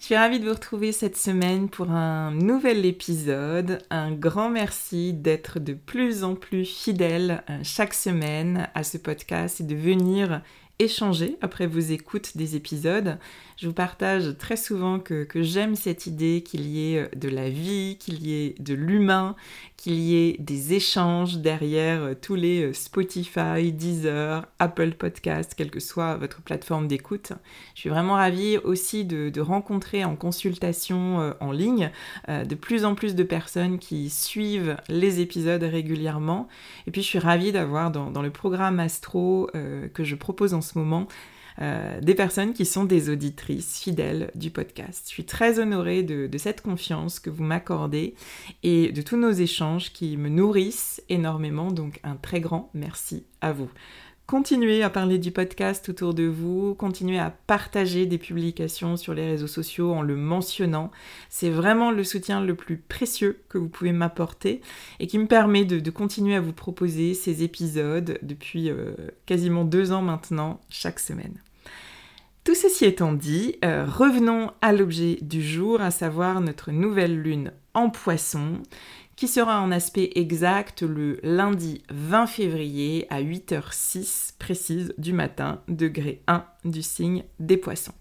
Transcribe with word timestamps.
Je 0.00 0.06
suis 0.06 0.16
ravie 0.16 0.40
de 0.40 0.46
vous 0.46 0.54
retrouver 0.54 0.92
cette 0.92 1.18
semaine 1.18 1.68
pour 1.68 1.90
un 1.90 2.30
nouvel 2.30 2.86
épisode. 2.86 3.80
Un 3.90 4.12
grand 4.12 4.48
merci 4.48 5.12
d'être 5.12 5.58
de 5.58 5.74
plus 5.74 6.24
en 6.24 6.36
plus 6.36 6.64
fidèle 6.64 7.44
euh, 7.50 7.60
chaque 7.62 7.92
semaine 7.92 8.66
à 8.74 8.82
ce 8.82 8.96
podcast 8.96 9.60
et 9.60 9.64
de 9.64 9.74
venir 9.74 10.40
échanger 10.80 11.36
après 11.42 11.66
vos 11.66 11.78
écoutes 11.78 12.36
des 12.36 12.56
épisodes. 12.56 13.18
Je 13.60 13.66
vous 13.66 13.74
partage 13.74 14.38
très 14.38 14.56
souvent 14.56 14.98
que, 14.98 15.26
j'aime 15.34 15.76
cette 15.76 16.06
idée 16.06 16.42
qu'il 16.42 16.66
y 16.66 16.94
ait 16.94 17.00
euh, 17.00 17.08
de 17.14 17.28
la 17.28 17.50
vie, 17.50 17.98
qu'il 18.00 18.26
y 18.26 18.32
ait 18.32 18.54
de 18.58 18.72
l'humain, 18.72 19.36
qu'il 19.76 20.00
y 20.00 20.16
ait 20.16 20.36
des 20.38 20.72
échanges 20.72 21.36
derrière 21.36 22.02
euh, 22.02 22.14
tous 22.18 22.36
les 22.36 22.62
euh, 22.62 22.72
Spotify, 22.72 23.70
Deezer, 23.70 24.46
Apple 24.58 24.92
Podcasts, 24.92 25.54
quelle 25.54 25.70
que 25.70 25.78
soit 25.78 26.16
votre 26.16 26.40
plateforme 26.40 26.88
d'écoute. 26.88 27.34
Je 27.74 27.80
suis 27.80 27.90
vraiment 27.90 28.14
ravie 28.14 28.56
aussi 28.64 29.04
de, 29.04 29.40
rencontrer 29.40 30.04
en 30.04 30.16
consultation 30.16 31.34
en 31.40 31.50
ligne 31.50 31.90
de 32.28 32.54
plus 32.54 32.84
en 32.84 32.94
plus 32.94 33.14
de 33.14 33.22
personnes 33.22 33.78
qui 33.78 34.10
suivent 34.10 34.76
les 34.88 35.20
épisodes 35.20 35.62
régulièrement. 35.62 36.46
Et 36.86 36.90
puis 36.90 37.00
je 37.00 37.06
suis 37.06 37.18
ravie 37.18 37.52
d'avoir 37.52 37.90
dans, 37.90 38.10
dans, 38.10 38.20
le 38.20 38.30
programme 38.30 38.80
Astro 38.80 39.48
que 39.94 40.04
je 40.04 40.14
propose 40.14 40.52
en 40.52 40.60
moment 40.78 41.08
euh, 41.60 42.00
des 42.00 42.14
personnes 42.14 42.54
qui 42.54 42.64
sont 42.64 42.84
des 42.84 43.10
auditrices 43.10 43.80
fidèles 43.80 44.30
du 44.34 44.50
podcast. 44.50 45.04
Je 45.06 45.10
suis 45.10 45.26
très 45.26 45.58
honorée 45.58 46.02
de, 46.02 46.28
cette 46.38 46.62
confiance 46.62 47.20
que 47.20 47.28
vous 47.28 47.44
m'accordez 47.44 48.14
et 48.62 48.92
de 48.92 49.02
tous 49.02 49.18
nos 49.18 49.32
échanges 49.32 49.92
qui 49.92 50.16
me 50.16 50.30
nourrissent 50.30 51.02
énormément, 51.10 51.70
donc 51.70 52.00
un 52.02 52.16
très 52.16 52.40
grand 52.40 52.70
merci 52.72 53.26
à 53.42 53.52
vous. 53.52 53.70
Continuez 54.30 54.84
à 54.84 54.90
parler 54.90 55.18
du 55.18 55.32
podcast 55.32 55.88
autour 55.88 56.14
de 56.14 56.22
vous, 56.22 56.76
continuez 56.76 57.18
à 57.18 57.30
partager 57.48 58.06
des 58.06 58.16
publications 58.16 58.96
sur 58.96 59.12
les 59.12 59.26
réseaux 59.26 59.48
sociaux 59.48 59.92
en 59.92 60.02
le 60.02 60.14
mentionnant. 60.14 60.92
C'est 61.28 61.50
vraiment 61.50 61.90
le 61.90 62.04
soutien 62.04 62.40
le 62.40 62.54
plus 62.54 62.76
précieux 62.76 63.42
que 63.48 63.58
vous 63.58 63.68
pouvez 63.68 63.90
m'apporter 63.90 64.60
et 65.00 65.08
qui 65.08 65.18
me 65.18 65.26
permet 65.26 65.64
de, 65.64 65.90
continuer 65.90 66.36
à 66.36 66.40
vous 66.40 66.52
proposer 66.52 67.14
ces 67.14 67.42
épisodes 67.42 68.20
depuis 68.22 68.70
euh, 68.70 68.92
quasiment 69.26 69.64
deux 69.64 69.90
ans 69.90 70.02
maintenant, 70.02 70.60
chaque 70.68 71.00
semaine. 71.00 71.34
Tout 72.44 72.54
ceci 72.54 72.84
étant 72.84 73.12
dit, 73.12 73.56
euh, 73.64 73.84
revenons 73.84 74.52
à 74.62 74.72
l'objet 74.72 75.18
du 75.22 75.42
jour, 75.42 75.80
à 75.80 75.90
savoir 75.90 76.40
notre 76.40 76.70
nouvelle 76.70 77.20
lune 77.20 77.52
en 77.74 77.90
poisson, 77.90 78.62
qui 79.20 79.28
sera 79.28 79.60
en 79.60 79.70
aspect 79.70 80.12
exact 80.14 80.80
le 80.80 81.20
lundi 81.22 81.82
20 81.90 82.26
février 82.26 83.06
à 83.10 83.20
8h06 83.20 84.32
précise 84.38 84.94
du 84.96 85.12
matin, 85.12 85.60
degré 85.68 86.22
1 86.26 86.42
du 86.64 86.80
signe 86.80 87.24
des 87.38 87.58
poissons. 87.58 87.92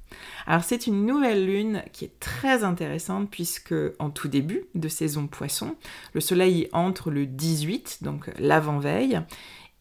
Alors 0.47 0.63
c'est 0.63 0.88
une 0.88 1.06
nouvelle 1.06 1.46
lune 1.46 1.84
qui 1.91 2.06
est 2.06 2.18
très 2.22 2.63
intéressante 2.63 3.30
puisque 3.30 3.75
en 4.00 4.12
tout 4.12 4.30
début 4.30 4.68
de 4.75 4.88
saison 4.88 5.28
poisson, 5.28 5.75
le 6.13 6.22
soleil 6.22 6.69
entre 6.72 7.12
le 7.12 7.25
18, 7.25 7.97
donc 8.01 8.31
l'avant-veille, 8.40 9.19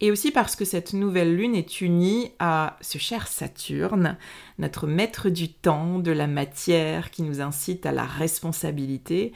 et 0.00 0.10
aussi 0.10 0.32
parce 0.32 0.56
que 0.56 0.64
cette 0.64 0.92
nouvelle 0.92 1.36
lune 1.36 1.54
est 1.54 1.80
unie 1.80 2.32
à 2.40 2.76
ce 2.80 2.98
cher 2.98 3.28
Saturne, 3.28 4.16
notre 4.58 4.88
maître 4.88 5.28
du 5.28 5.52
temps, 5.52 6.00
de 6.00 6.10
la 6.10 6.26
matière, 6.26 7.12
qui 7.12 7.22
nous 7.22 7.40
incite 7.40 7.86
à 7.86 7.92
la 7.92 8.04
responsabilité. 8.04 9.32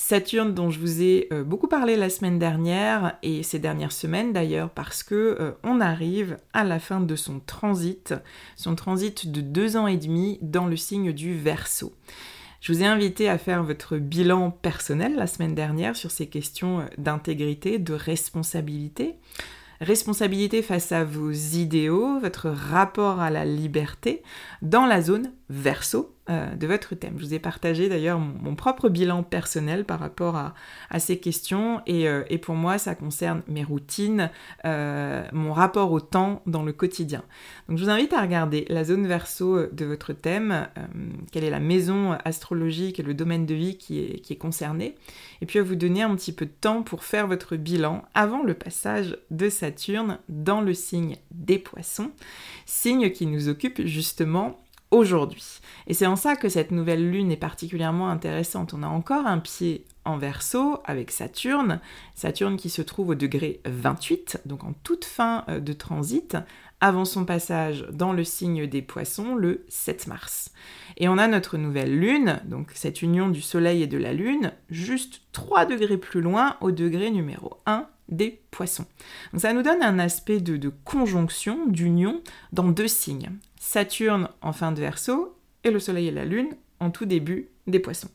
Saturne 0.00 0.54
dont 0.54 0.70
je 0.70 0.80
vous 0.80 1.02
ai 1.02 1.28
euh, 1.30 1.44
beaucoup 1.44 1.68
parlé 1.68 1.94
la 1.94 2.08
semaine 2.08 2.38
dernière 2.38 3.18
et 3.22 3.42
ces 3.42 3.58
dernières 3.58 3.92
semaines 3.92 4.32
d'ailleurs 4.32 4.70
parce 4.70 5.02
que 5.02 5.36
euh, 5.38 5.52
on 5.62 5.78
arrive 5.78 6.38
à 6.54 6.64
la 6.64 6.78
fin 6.78 7.02
de 7.02 7.16
son 7.16 7.38
transit, 7.38 8.14
son 8.56 8.74
transit 8.74 9.30
de 9.30 9.42
deux 9.42 9.76
ans 9.76 9.86
et 9.86 9.98
demi 9.98 10.38
dans 10.40 10.66
le 10.66 10.76
signe 10.76 11.12
du 11.12 11.36
Verseau. 11.36 11.92
Je 12.62 12.72
vous 12.72 12.82
ai 12.82 12.86
invité 12.86 13.28
à 13.28 13.36
faire 13.36 13.62
votre 13.62 13.98
bilan 13.98 14.50
personnel 14.50 15.16
la 15.16 15.26
semaine 15.26 15.54
dernière 15.54 15.94
sur 15.94 16.10
ces 16.10 16.28
questions 16.28 16.80
euh, 16.80 16.84
d'intégrité, 16.96 17.78
de 17.78 17.92
responsabilité 17.92 19.16
responsabilité 19.82 20.62
face 20.62 20.92
à 20.92 21.04
vos 21.04 21.30
idéaux, 21.30 22.18
votre 22.20 22.48
rapport 22.48 23.20
à 23.20 23.30
la 23.30 23.44
liberté 23.44 24.22
dans 24.62 24.86
la 24.86 25.00
zone 25.00 25.32
verso 25.50 26.14
euh, 26.30 26.54
de 26.54 26.66
votre 26.68 26.94
thème. 26.94 27.14
Je 27.16 27.24
vous 27.24 27.34
ai 27.34 27.40
partagé 27.40 27.88
d'ailleurs 27.88 28.20
mon, 28.20 28.54
propre 28.54 28.88
bilan 28.88 29.24
personnel 29.24 29.84
par 29.84 29.98
rapport 29.98 30.36
à, 30.36 30.54
ces 31.00 31.18
questions 31.18 31.80
euh, 31.88 32.22
et, 32.28 32.38
pour 32.38 32.54
moi 32.54 32.78
ça 32.78 32.94
concerne 32.94 33.42
mes 33.48 33.64
routines, 33.64 34.30
euh, 34.64 35.24
mon 35.32 35.52
rapport 35.52 35.90
au 35.90 35.98
temps 35.98 36.42
dans 36.46 36.62
le 36.62 36.72
quotidien. 36.72 37.24
Donc 37.68 37.78
je 37.78 37.84
vous 37.84 37.90
invite 37.90 38.12
à 38.12 38.20
regarder 38.20 38.64
la 38.68 38.84
zone 38.84 39.08
verso 39.08 39.66
de 39.72 39.84
votre 39.84 40.12
thème, 40.12 40.68
quelle 41.32 41.42
est 41.42 41.50
la 41.50 41.58
maison 41.58 42.12
astrologique 42.24 43.00
et 43.00 43.02
le 43.02 43.14
domaine 43.14 43.44
de 43.44 43.54
vie 43.54 43.76
qui 43.76 43.98
est, 43.98 44.20
qui 44.20 44.32
est 44.32 44.36
concerné, 44.36 44.94
et 45.42 45.46
puis 45.46 45.58
à 45.58 45.64
vous 45.64 45.74
donner 45.74 46.02
un 46.02 46.14
petit 46.14 46.32
peu 46.32 46.46
de 46.46 46.54
temps 46.60 46.82
pour 46.82 47.02
faire 47.02 47.26
votre 47.26 47.56
bilan 47.56 48.04
avant 48.14 48.44
le 48.44 48.54
passage 48.54 49.16
de 49.32 49.48
Saturne 49.48 50.18
dans 50.28 50.60
le 50.60 50.74
signe 50.74 51.16
des 51.32 51.58
poissons, 51.58 52.12
signe 52.66 53.10
qui 53.10 53.26
nous 53.26 53.48
occupe 53.48 53.84
justement 53.84 54.60
aujourd'hui. 54.90 55.60
Et 55.86 55.94
c'est 55.94 56.06
en 56.06 56.16
ça 56.16 56.36
que 56.36 56.48
cette 56.48 56.70
nouvelle 56.70 57.10
lune 57.10 57.30
est 57.30 57.36
particulièrement 57.36 58.10
intéressante. 58.10 58.74
On 58.74 58.82
a 58.82 58.88
encore 58.88 59.26
un 59.26 59.38
pied 59.38 59.84
en 60.04 60.18
verso 60.18 60.80
avec 60.84 61.10
Saturne, 61.10 61.80
Saturne 62.14 62.56
qui 62.56 62.70
se 62.70 62.82
trouve 62.82 63.10
au 63.10 63.14
degré 63.14 63.60
28, 63.66 64.42
donc 64.46 64.64
en 64.64 64.72
toute 64.82 65.04
fin 65.04 65.44
euh, 65.48 65.60
de 65.60 65.72
transit, 65.72 66.36
avant 66.80 67.04
son 67.04 67.26
passage 67.26 67.86
dans 67.92 68.12
le 68.14 68.24
signe 68.24 68.66
des 68.66 68.80
poissons 68.80 69.34
le 69.34 69.64
7 69.68 70.06
mars. 70.06 70.50
Et 70.96 71.08
on 71.08 71.18
a 71.18 71.28
notre 71.28 71.58
nouvelle 71.58 71.98
lune, 71.98 72.40
donc 72.46 72.70
cette 72.74 73.02
union 73.02 73.28
du 73.28 73.42
soleil 73.42 73.82
et 73.82 73.86
de 73.86 73.98
la 73.98 74.14
lune, 74.14 74.52
juste 74.70 75.22
3 75.32 75.66
degrés 75.66 75.98
plus 75.98 76.22
loin 76.22 76.56
au 76.62 76.70
degré 76.70 77.10
numéro 77.10 77.58
1 77.66 77.86
des 78.10 78.40
poissons. 78.50 78.86
Ça 79.36 79.52
nous 79.52 79.62
donne 79.62 79.82
un 79.82 79.98
aspect 79.98 80.40
de, 80.40 80.56
de 80.56 80.72
conjonction, 80.84 81.66
d'union 81.66 82.20
dans 82.52 82.68
deux 82.68 82.88
signes. 82.88 83.30
Saturne 83.58 84.28
en 84.42 84.52
fin 84.52 84.72
de 84.72 84.80
verso 84.80 85.36
et 85.64 85.70
le 85.70 85.78
Soleil 85.78 86.08
et 86.08 86.12
la 86.12 86.24
Lune 86.24 86.50
en 86.80 86.90
tout 86.90 87.04
début 87.04 87.48
des 87.66 87.78
poissons. 87.78 88.08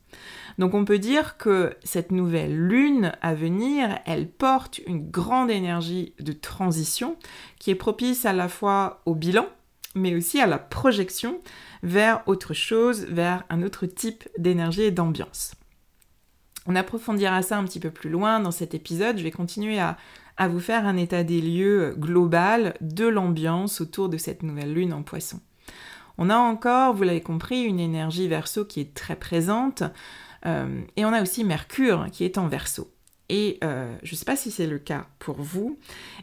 Donc 0.57 0.73
on 0.73 0.85
peut 0.85 0.99
dire 0.99 1.37
que 1.37 1.75
cette 1.83 2.11
nouvelle 2.11 2.57
lune 2.57 3.13
à 3.21 3.33
venir, 3.33 3.99
elle 4.05 4.27
porte 4.27 4.79
une 4.79 5.09
grande 5.09 5.51
énergie 5.51 6.13
de 6.19 6.33
transition 6.33 7.17
qui 7.59 7.71
est 7.71 7.75
propice 7.75 8.25
à 8.25 8.33
la 8.33 8.49
fois 8.49 9.01
au 9.05 9.15
bilan, 9.15 9.47
mais 9.93 10.15
aussi 10.15 10.41
à 10.41 10.47
la 10.47 10.57
projection 10.57 11.39
vers 11.83 12.23
autre 12.27 12.53
chose, 12.53 13.05
vers 13.05 13.43
un 13.49 13.61
autre 13.61 13.85
type 13.85 14.27
d'énergie 14.37 14.83
et 14.83 14.91
d'ambiance. 14.91 15.53
On 16.65 16.75
approfondira 16.75 17.41
ça 17.41 17.57
un 17.57 17.63
petit 17.63 17.79
peu 17.79 17.91
plus 17.91 18.09
loin 18.09 18.39
dans 18.39 18.51
cet 18.51 18.73
épisode. 18.73 19.17
Je 19.17 19.23
vais 19.23 19.31
continuer 19.31 19.79
à, 19.79 19.97
vous 20.47 20.59
faire 20.59 20.85
un 20.85 20.97
état 20.97 21.23
des 21.23 21.41
lieux 21.41 21.95
global 21.97 22.75
de 22.81 23.05
l'ambiance 23.05 23.81
autour 23.81 24.09
de 24.09 24.17
cette 24.17 24.43
nouvelle 24.43 24.73
lune 24.73 24.93
en 24.93 25.03
poisson. 25.03 25.39
On 26.17 26.29
a 26.29 26.37
encore, 26.37 26.93
vous 26.93 27.03
l'avez 27.03 27.21
compris, 27.21 27.61
une 27.63 27.79
énergie 27.79 28.27
verso 28.27 28.65
qui 28.65 28.79
est 28.79 28.93
très 28.93 29.15
présente, 29.15 29.83
euh, 30.45 30.81
et 30.95 31.05
on 31.05 31.13
a 31.13 31.21
aussi 31.21 31.43
Mercure 31.43 32.07
qui 32.11 32.23
est 32.23 32.37
en 32.37 32.47
verso. 32.47 32.94
Et 33.29 33.57
euh, 33.63 33.95
je 34.03 34.13
ne 34.13 34.17
sais 34.17 34.25
pas 34.25 34.35
si 34.35 34.51
c'est 34.51 34.67
le 34.67 34.77
cas 34.77 35.07
pour 35.17 35.41
vous, 35.41 35.79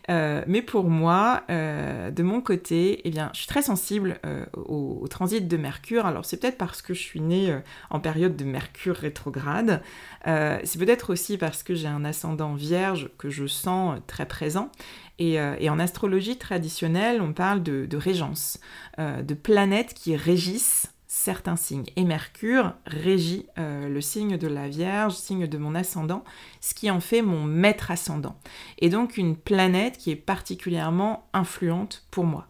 euh, 0.09 0.45
mais 0.47 0.63
pour 0.63 0.85
moi, 0.85 1.43
euh, 1.51 2.13
de 2.13 2.23
mon 2.23 2.41
côté, 2.41 3.01
eh 3.05 3.11
bien, 3.11 3.31
je 3.33 3.39
suis 3.39 3.49
très 3.49 3.63
sensible 3.63 4.21
au, 4.55 5.05
transit 5.11 5.49
de 5.49 5.57
Mercure. 5.57 6.07
Alors 6.07 6.25
c'est 6.25 6.37
peut-être 6.37 6.59
parce 6.59 6.81
que 6.81 6.95
je 6.95 7.01
suis 7.01 7.21
née 7.21 7.57
en 7.91 7.99
période 7.99 8.37
de 8.37 8.45
Mercure 8.45 8.97
rétrograde. 8.97 9.83
c'est 10.25 10.79
peut-être 10.79 11.13
aussi 11.13 11.39
parce 11.39 11.63
que 11.63 11.75
j'ai 11.75 11.89
un 11.89 12.05
ascendant 12.05 12.55
vierge 12.55 13.11
que 13.19 13.31
je 13.31 13.47
sens 13.47 13.99
très 14.07 14.27
présent. 14.27 14.71
Et, 15.19 15.39
en 15.41 15.79
astrologie 15.79 16.39
traditionnelle, 16.39 17.21
on 17.21 17.33
parle 17.33 17.63
de, 17.63 17.87
de 17.87 17.97
régence, 17.97 18.59
de 18.99 19.35
planètes 19.35 19.95
qui 19.95 20.17
régissent 20.17 20.92
certains 21.15 21.57
signes. 21.57 21.85
Et 21.97 22.05
Mercure 22.05 22.73
régit 22.87 23.45
euh, 23.59 23.87
le 23.87 24.01
signe 24.01 24.39
de 24.39 24.49
la 24.49 24.71
Vierge, 24.71 25.13
signe 25.13 25.47
de 25.47 25.59
mon 25.59 25.75
ascendant, 25.75 26.25
ce 26.63 26.73
qui 26.73 26.91
en 26.91 27.01
fait 27.01 27.21
mon 27.21 27.45
maître 27.45 27.91
ascendant. 27.91 28.35
Et 28.79 28.89
donc 28.89 29.19
une 29.19 29.37
planète 29.37 29.99
qui 29.99 30.11
est 30.11 30.17
particulièrement 30.17 31.29
influente 31.35 32.07
pour 32.11 32.25
moi. 32.25 32.47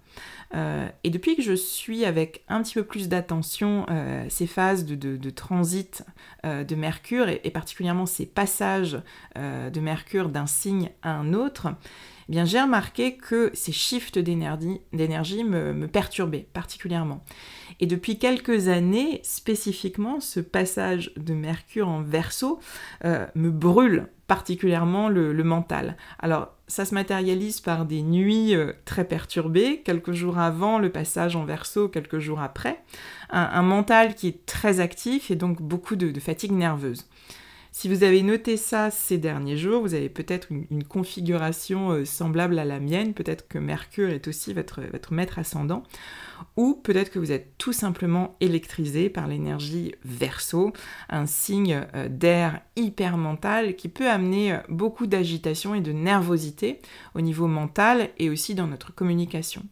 Euh, 0.54 0.88
et 1.04 1.10
depuis 1.10 1.36
que 1.36 1.42
je 1.42 1.54
suis 1.54 2.04
avec 2.04 2.44
un 2.48 2.62
petit 2.62 2.74
peu 2.74 2.84
plus 2.84 3.08
d'attention 3.08 3.86
euh, 3.90 4.24
ces 4.28 4.46
phases 4.46 4.84
de, 4.84 5.30
transit 5.30 6.04
de 6.44 6.74
Mercure 6.74 7.28
et, 7.28 7.50
particulièrement 7.50 8.06
ces 8.06 8.26
passages 8.26 9.00
de 9.36 9.80
Mercure 9.80 10.28
d'un 10.28 10.46
signe 10.46 10.90
à 11.02 11.14
un 11.14 11.32
autre, 11.32 11.68
eh 12.34 12.46
j'ai 12.46 12.60
remarqué 12.60 13.16
que 13.16 13.50
ces 13.52 13.72
shifts 13.72 14.18
d'énergie 14.18 15.44
me, 15.44 15.86
perturbaient 15.86 16.46
particulièrement. 16.52 17.22
Et 17.80 17.86
depuis 17.86 18.18
quelques 18.18 18.68
années, 18.68 19.20
spécifiquement, 19.22 20.20
ce 20.20 20.40
passage 20.40 21.12
de 21.16 21.34
Mercure 21.34 21.88
en 21.88 22.02
verso 22.02 22.60
euh, 23.04 23.26
me 23.34 23.50
brûle 23.50 24.08
particulièrement 24.32 25.10
le, 25.10 25.44
mental. 25.44 25.98
Alors, 26.18 26.54
ça 26.66 26.86
se 26.86 26.94
matérialise 26.94 27.60
par 27.60 27.84
des 27.84 28.00
nuits 28.00 28.54
euh, 28.54 28.72
très 28.86 29.04
perturbées, 29.04 29.82
quelques 29.84 30.12
jours 30.12 30.38
avant 30.38 30.78
le 30.78 30.88
passage 30.88 31.36
en 31.36 31.44
verso, 31.44 31.90
quelques 31.90 32.18
jours 32.18 32.40
après, 32.40 32.82
un, 33.28 33.60
mental 33.60 34.14
qui 34.14 34.28
est 34.28 34.46
très 34.46 34.80
actif 34.80 35.30
et 35.30 35.36
donc 35.36 35.60
beaucoup 35.60 35.96
de, 35.96 36.18
fatigue 36.18 36.52
nerveuse. 36.52 37.04
Si 37.74 37.88
vous 37.88 38.04
avez 38.04 38.22
noté 38.22 38.58
ça 38.58 38.90
ces 38.90 39.16
derniers 39.16 39.56
jours, 39.56 39.80
vous 39.80 39.94
avez 39.94 40.10
peut-être 40.10 40.48
une, 40.52 40.84
configuration 40.84 41.92
euh, 41.92 42.04
semblable 42.04 42.58
à 42.58 42.66
la 42.66 42.78
mienne, 42.78 43.14
peut-être 43.14 43.48
que 43.48 43.56
Mercure 43.56 44.10
est 44.10 44.28
aussi 44.28 44.52
votre, 44.52 44.82
votre 44.92 45.14
maître 45.14 45.38
ascendant 45.38 45.82
ou 46.56 46.74
peut-être 46.74 47.10
que 47.10 47.18
vous 47.18 47.32
êtes 47.32 47.56
tout 47.56 47.72
simplement 47.72 48.36
électrisé 48.40 49.08
par 49.08 49.26
l'énergie 49.26 49.94
verso, 50.04 50.74
un 51.08 51.24
signe 51.24 51.86
euh, 51.94 52.08
d'air 52.10 52.60
hyper 52.76 53.16
mental 53.16 53.74
qui 53.74 53.88
peut 53.88 54.10
amener 54.10 54.52
euh, 54.52 54.58
beaucoup 54.68 55.06
d'agitation 55.06 55.74
et 55.74 55.80
de 55.80 55.92
nervosité 55.92 56.78
au 57.14 57.22
niveau 57.22 57.46
mental 57.46 58.10
et 58.18 58.28
aussi 58.28 58.54
dans 58.54 58.66
notre 58.66 58.94
communication. 58.94 59.62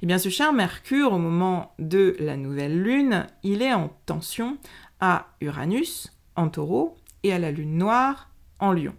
Eh 0.00 0.06
bien 0.06 0.18
ce 0.18 0.28
cher 0.28 0.52
Mercure, 0.52 1.12
au 1.12 1.18
moment 1.18 1.74
de 1.80 2.14
la 2.20 2.36
nouvelle 2.36 2.80
lune, 2.80 3.26
il 3.42 3.62
est 3.62 3.74
en 3.74 3.92
tension 4.06 4.58
à 5.00 5.26
Uranus, 5.40 6.12
en 6.36 6.48
taureau, 6.48 6.96
et 7.22 7.32
à 7.32 7.38
la 7.38 7.50
lune 7.50 7.78
noire, 7.78 8.30
en 8.58 8.72
lion. 8.72 8.94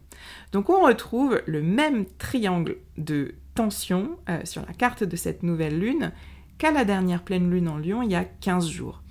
Donc 0.52 0.70
on 0.70 0.82
retrouve 0.82 1.42
le 1.46 1.62
même 1.62 2.06
triangle 2.18 2.78
de 2.98 3.36
tension 3.56 4.18
euh, 4.30 4.42
sur 4.44 4.66
la 4.66 4.74
carte 4.74 5.04
de 5.04 5.16
cette 5.16 5.44
nouvelle 5.44 5.80
lune 5.80 6.12
qu'à 6.58 6.72
la 6.72 6.86
dernière 6.86 7.24
pleine 7.24 7.50
lune 7.50 7.70
en 7.70 7.78
Lion 7.78 8.02
il 8.02 8.12
y 8.12 8.16
a 8.16 8.26
15 8.26 8.70
jours. 8.70 9.03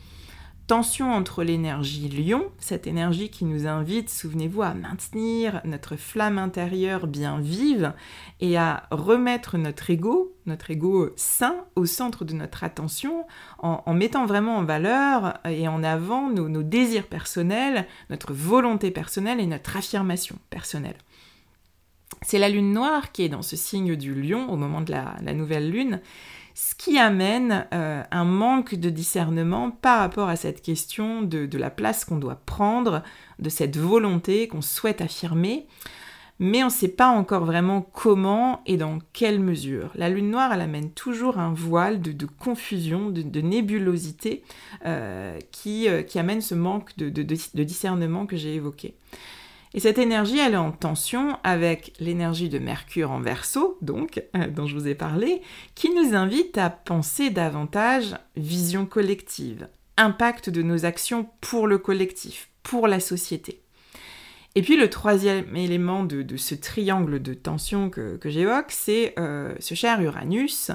Entre 0.72 1.44
l'énergie 1.44 2.08
Lion, 2.08 2.46
cette 2.58 2.86
énergie 2.86 3.28
qui 3.28 3.44
nous 3.44 3.66
invite, 3.66 4.08
souvenez-vous, 4.08 4.62
à 4.62 4.72
maintenir 4.72 5.60
notre 5.66 5.96
flamme 5.96 6.38
intérieure 6.38 7.06
bien 7.06 7.40
vive 7.40 7.92
et 8.40 8.56
à 8.56 8.84
remettre 8.90 9.58
notre 9.58 9.90
ego, 9.90 10.34
notre 10.46 10.70
ego 10.70 11.10
sain, 11.14 11.56
au 11.76 11.84
centre 11.84 12.24
de 12.24 12.32
notre 12.32 12.64
attention, 12.64 13.26
en, 13.58 13.92
mettant 13.92 14.24
vraiment 14.24 14.56
en 14.56 14.64
valeur 14.64 15.34
et 15.44 15.68
en 15.68 15.84
avant 15.84 16.30
nos, 16.30 16.62
désirs 16.62 17.06
personnels, 17.06 17.86
notre 18.08 18.32
volonté 18.32 18.90
personnelle 18.90 19.40
et 19.40 19.46
notre 19.46 19.76
affirmation 19.76 20.36
personnelle. 20.48 20.96
C'est 22.22 22.38
la 22.38 22.48
lune 22.48 22.72
noire 22.72 23.12
qui 23.12 23.22
est 23.22 23.28
dans 23.28 23.42
ce 23.42 23.56
signe 23.56 23.96
du 23.96 24.14
lion 24.14 24.50
au 24.50 24.56
moment 24.56 24.80
de 24.80 24.92
la 24.92 25.34
nouvelle 25.34 25.70
lune 25.70 26.00
ce 26.54 26.74
qui 26.74 26.98
amène 26.98 27.66
euh, 27.72 28.02
un 28.10 28.24
manque 28.24 28.74
de 28.74 28.90
discernement 28.90 29.70
par 29.70 30.00
rapport 30.00 30.28
à 30.28 30.36
cette 30.36 30.62
question 30.62 31.22
de, 31.22 31.48
la 31.56 31.70
place 31.70 32.04
qu'on 32.04 32.18
doit 32.18 32.40
prendre, 32.46 33.02
de 33.38 33.48
cette 33.48 33.76
volonté 33.76 34.48
qu'on 34.48 34.62
souhaite 34.62 35.00
affirmer, 35.00 35.66
mais 36.38 36.62
on 36.62 36.66
ne 36.66 36.72
sait 36.72 36.88
pas 36.88 37.08
encore 37.08 37.44
vraiment 37.44 37.80
comment 37.80 38.62
et 38.66 38.76
dans 38.76 38.98
quelle 39.12 39.40
mesure. 39.40 39.90
La 39.94 40.08
lune 40.08 40.30
noire, 40.30 40.52
elle 40.52 40.60
amène 40.60 40.90
toujours 40.90 41.38
un 41.38 41.52
voile 41.52 42.00
de, 42.00 42.26
confusion, 42.26 43.10
de, 43.10 43.40
nébulosité 43.40 44.42
euh, 44.84 45.38
euh, 45.66 46.02
qui, 46.02 46.18
amène 46.18 46.40
ce 46.40 46.54
manque 46.54 46.96
de 46.96 47.62
discernement 47.62 48.26
que 48.26 48.36
j'ai 48.36 48.54
évoqué. 48.54 48.94
Et 49.74 49.80
cette 49.80 49.98
énergie, 49.98 50.38
elle 50.38 50.54
est 50.54 50.58
en 50.58 50.72
tension 50.72 51.38
avec 51.44 51.94
l'énergie 51.98 52.50
de 52.50 52.58
Mercure 52.58 53.10
en 53.10 53.20
verso, 53.20 53.78
donc, 53.80 54.22
euh, 54.36 54.48
dont 54.48 54.66
je 54.66 54.74
vous 54.74 54.86
ai 54.86 54.94
parlé, 54.94 55.40
qui 55.74 55.90
nous 55.90 56.14
invite 56.14 56.58
à 56.58 56.68
penser 56.68 57.30
davantage 57.30 58.16
vision 58.36 58.84
collective, 58.84 59.68
impact 59.96 60.50
de 60.50 60.62
nos 60.62 60.84
actions 60.84 61.26
pour 61.40 61.66
le 61.66 61.78
collectif, 61.78 62.50
pour 62.62 62.86
la 62.86 63.00
société. 63.00 63.62
Et 64.54 64.60
puis 64.60 64.76
le 64.76 64.90
troisième 64.90 65.56
élément 65.56 66.04
de, 66.04 66.36
ce 66.36 66.54
triangle 66.54 67.22
de 67.22 67.32
tension 67.32 67.88
que, 67.88 68.18
j'évoque, 68.26 68.70
c'est 68.70 69.14
euh, 69.18 69.54
ce 69.60 69.74
cher 69.74 70.02
Uranus, 70.02 70.70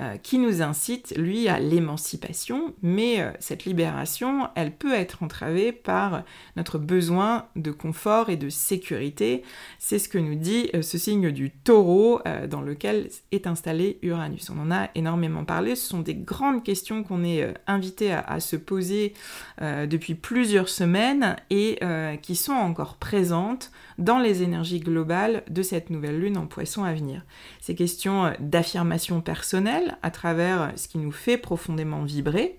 euh, 0.00 0.16
qui 0.16 0.38
nous 0.38 0.60
incite, 0.60 1.14
lui, 1.16 1.46
à 1.46 1.60
l'émancipation, 1.60 2.74
mais 2.82 3.20
euh, 3.20 3.30
cette 3.38 3.64
libération, 3.64 4.48
elle 4.56 4.72
peut 4.72 4.92
être 4.92 5.22
entravée 5.22 5.70
par 5.70 6.24
notre 6.56 6.78
besoin 6.78 7.46
de 7.54 7.70
confort 7.70 8.28
et 8.28 8.36
de 8.36 8.48
sécurité. 8.48 9.44
C'est 9.78 10.00
ce 10.00 10.08
que 10.08 10.18
nous 10.18 10.34
dit 10.34 10.68
euh, 10.74 10.82
ce 10.82 10.98
signe 10.98 11.30
du 11.30 11.52
taureau 11.52 12.20
dans 12.50 12.60
lequel 12.60 13.08
est 13.30 13.46
installé 13.46 13.98
Uranus. 14.02 14.50
On 14.50 14.58
en 14.58 14.72
a 14.72 14.88
énormément 14.96 15.44
parlé, 15.44 15.76
ce 15.76 15.86
sont 15.88 16.00
des 16.00 16.14
grandes 16.14 16.64
questions 16.64 17.04
qu'on 17.04 17.22
est 17.22 17.54
invité 17.66 18.12
à, 18.12 18.40
se 18.40 18.56
poser 18.56 19.14
depuis 19.60 20.14
plusieurs 20.14 20.68
semaines 20.68 21.36
et 21.50 21.78
qui 22.22 22.36
sont 22.36 22.52
encore 22.52 22.96
présentes 22.96 23.70
dans 23.98 24.18
les 24.18 24.42
énergies 24.42 24.80
globales 24.80 25.42
de 25.50 25.62
cette 25.62 25.90
nouvelle 25.90 26.20
lune 26.20 26.38
en 26.38 26.46
poisson 26.46 26.84
à 26.84 26.94
venir. 26.94 27.22
Ces 27.60 27.74
questions 27.74 28.32
d'affirmation 28.40 29.20
personnelle, 29.20 29.83
à 30.02 30.10
travers 30.10 30.72
ce 30.76 30.88
qui 30.88 30.98
nous 30.98 31.12
fait 31.12 31.38
profondément 31.38 32.02
vibrer, 32.02 32.58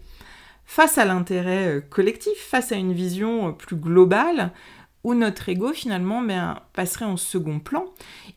face 0.66 0.98
à 0.98 1.06
l'intérêt 1.06 1.78
euh, 1.78 1.82
collectif, 1.82 2.38
face 2.38 2.72
à 2.72 2.76
une 2.76 2.94
vision 2.94 3.50
euh, 3.50 3.52
plus 3.52 3.76
globale, 3.76 4.52
où 5.04 5.14
notre 5.14 5.50
ego 5.50 5.72
finalement 5.72 6.24
ben, 6.24 6.60
passerait 6.74 7.06
en 7.06 7.18
second 7.18 7.60
plan. 7.60 7.86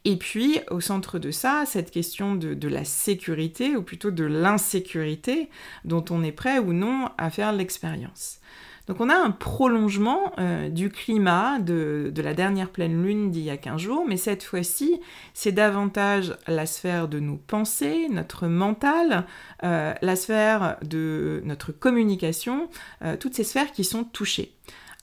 Et 0.04 0.16
puis 0.16 0.60
au 0.70 0.80
centre 0.80 1.18
de 1.18 1.30
ça, 1.30 1.64
cette 1.66 1.90
question 1.90 2.34
de 2.34 2.68
la 2.68 2.84
sécurité, 2.84 3.74
ou 3.74 3.82
plutôt 3.82 4.10
de 4.10 4.24
l'insécurité, 4.24 5.48
dont 5.86 6.04
on 6.10 6.22
est 6.22 6.32
prêt 6.32 6.58
ou 6.58 6.74
non 6.74 7.08
à 7.16 7.30
faire 7.30 7.54
l'expérience. 7.54 8.40
Donc 8.88 9.00
on 9.00 9.10
a 9.10 9.14
un 9.14 9.30
prolongement 9.30 10.32
euh, 10.38 10.70
du 10.70 10.88
climat 10.88 11.58
de, 11.58 12.10
la 12.16 12.32
dernière 12.32 12.70
pleine 12.70 13.02
lune 13.02 13.30
d'il 13.30 13.42
y 13.42 13.50
a 13.50 13.58
15 13.58 13.80
jours, 13.80 14.04
mais 14.08 14.16
cette 14.16 14.42
fois-ci, 14.42 14.98
c'est 15.34 15.52
davantage 15.52 16.34
la 16.46 16.64
sphère 16.64 17.06
de 17.06 17.20
nos 17.20 17.36
pensées, 17.36 18.08
notre 18.10 18.46
mental, 18.46 19.26
euh, 19.62 19.92
la 20.00 20.16
sphère 20.16 20.78
de 20.82 21.42
notre 21.44 21.70
communication, 21.70 22.70
euh, 23.04 23.16
toutes 23.18 23.34
ces 23.34 23.44
sphères 23.44 23.72
qui 23.72 23.84
sont 23.84 24.04
touchées. 24.04 24.52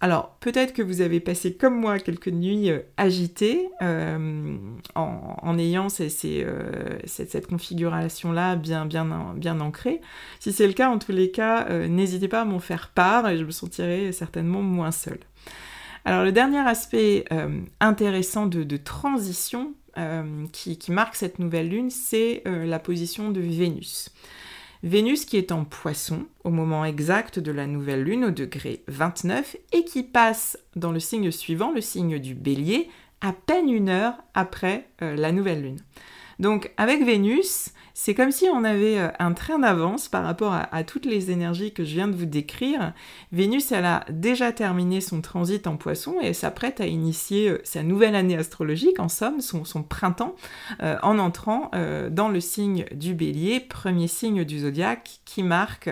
Alors, 0.01 0.35
peut-être 0.41 0.73
que 0.73 0.81
vous 0.81 0.99
avez 0.99 1.21
passé 1.21 1.55
comme 1.55 1.79
moi 1.79 1.99
quelques 1.99 2.27
nuits 2.27 2.69
euh, 2.69 2.79
agitées 2.97 3.69
euh, 3.81 4.57
en, 4.93 5.57
ayant 5.57 5.87
euh, 5.99 6.99
cette, 7.05 7.47
configuration-là 7.47 8.57
bien, 8.57 9.61
ancrée. 9.61 10.01
Si 10.41 10.51
c'est 10.51 10.67
le 10.67 10.73
cas, 10.73 10.89
en 10.89 10.99
tous 10.99 11.13
les 11.13 11.31
cas, 11.31 11.69
n'hésitez 11.87 12.27
pas 12.27 12.41
à 12.41 12.45
m'en 12.45 12.59
faire 12.59 12.89
part 12.93 13.29
et 13.29 13.37
je 13.37 13.45
me 13.45 13.51
sentirai 13.51 14.11
certainement 14.11 14.61
moins 14.61 14.91
seule. 14.91 15.19
Alors, 16.03 16.23
le 16.23 16.33
dernier 16.33 16.59
aspect 16.59 17.25
intéressant 17.79 18.45
de, 18.45 18.77
transition 18.77 19.73
qui, 20.51 20.77
marque 20.89 21.15
cette 21.15 21.39
nouvelle 21.39 21.69
lune, 21.69 21.89
c'est 21.89 22.43
la 22.45 22.79
position 22.79 23.31
de 23.31 23.39
Vénus. 23.39 24.11
Vénus 24.85 25.25
qui 25.25 25.37
est 25.37 25.51
en 25.51 25.65
poisson 25.65 26.27
au 26.43 26.51
moment 26.51 26.85
exact 26.85 27.39
de 27.39 27.51
la 27.51 27.65
nouvelle 27.65 28.03
lune 28.03 28.25
au 28.25 28.29
degré 28.29 28.83
29 28.87 29.57
et 29.71 29.83
qui 29.83 30.03
passe 30.03 30.59
dans 30.75 30.91
le 30.91 30.99
signe 30.99 31.31
suivant, 31.31 31.71
le 31.71 31.81
signe 31.81 32.19
du 32.19 32.35
bélier, 32.35 32.87
à 33.19 33.33
peine 33.33 33.67
une 33.67 33.89
heure 33.89 34.13
après 34.35 34.87
euh, 35.01 35.15
la 35.15 35.31
nouvelle 35.31 35.63
lune. 35.63 35.79
Donc 36.39 36.71
avec 36.77 37.03
Vénus, 37.03 37.71
c'est 37.97 38.13
comme 38.13 38.31
si 38.31 38.47
on 38.53 38.65
avait 38.65 38.99
euh, 38.99 39.07
un 39.19 39.31
train 39.31 39.57
d'avance 39.57 40.09
par 40.09 40.25
rapport 40.25 40.53
à, 40.53 40.83
toutes 40.83 41.05
les 41.05 41.31
énergies 41.31 41.73
que 41.73 41.85
je 41.85 41.93
viens 41.93 42.09
de 42.09 42.15
vous 42.15 42.25
décrire. 42.25 42.93
Vénus, 43.31 43.71
elle 43.71 43.85
a 43.85 44.03
déjà 44.09 44.51
terminé 44.51 44.99
son 44.99 45.21
transit 45.21 45.65
en 45.65 45.77
poisson 45.77 46.17
et 46.21 46.33
s'apprête 46.33 46.81
à 46.81 46.87
initier 46.87 47.49
euh, 47.49 47.61
sa 47.63 47.83
nouvelle 47.83 48.15
année 48.15 48.35
astrologique, 48.35 48.99
en 48.99 49.07
somme, 49.07 49.39
son, 49.39 49.63
printemps, 49.81 50.35
euh, 50.83 50.97
en 51.03 51.19
entrant 51.19 51.71
dans 52.11 52.27
le 52.27 52.39
signe 52.41 52.85
du 52.91 53.13
bélier, 53.13 53.61
premier 53.61 54.07
signe 54.07 54.43
du 54.43 54.59
zodiaque 54.59 55.21
qui 55.23 55.41
marque 55.41 55.89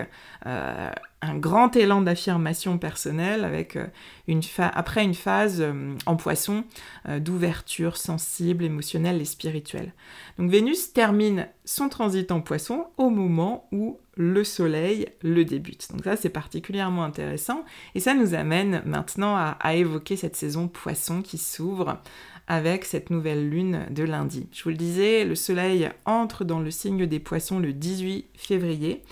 un 1.24 1.38
grand 1.38 1.74
élan 1.76 2.02
d'affirmation 2.02 2.78
personnelle 2.78 3.44
avec 3.44 3.76
euh, 3.76 3.86
une 4.28 4.40
après 4.58 5.04
une 5.04 5.14
phase 5.14 5.60
euh, 5.60 5.94
en 6.06 6.16
poisson 6.16 6.64
euh, 7.08 7.18
d'ouverture 7.18 7.96
sensible, 7.96 8.64
émotionnelle 8.64 9.20
et 9.20 9.24
spirituelle. 9.24 9.92
Donc 10.38 10.50
Vénus 10.50 10.92
termine 10.92 11.48
son 11.64 11.88
transit 11.88 12.30
en 12.30 12.40
poisson 12.40 12.86
au 12.96 13.10
moment 13.10 13.68
où 13.72 13.98
le 14.16 14.44
soleil 14.44 15.08
le 15.22 15.44
débute. 15.44 15.90
Donc 15.92 16.04
ça 16.04 16.16
c'est 16.16 16.28
particulièrement 16.28 17.04
intéressant 17.04 17.64
et 17.94 18.00
ça 18.00 18.14
nous 18.14 18.34
amène 18.34 18.82
maintenant 18.84 19.36
à, 19.36 19.56
à 19.60 19.74
évoquer 19.74 20.16
cette 20.16 20.36
saison 20.36 20.68
poisson 20.68 21.22
qui 21.22 21.38
s'ouvre 21.38 22.00
avec 22.46 22.84
cette 22.84 23.08
nouvelle 23.08 23.48
lune 23.48 23.86
de 23.90 24.02
lundi. 24.02 24.46
Je 24.52 24.62
vous 24.64 24.68
le 24.68 24.76
disais, 24.76 25.24
le 25.24 25.34
soleil 25.34 25.88
entre 26.04 26.44
dans 26.44 26.60
le 26.60 26.70
signe 26.70 27.06
des 27.06 27.18
poissons 27.18 27.58
le 27.58 27.72
18 27.72 28.26
février 28.34 29.02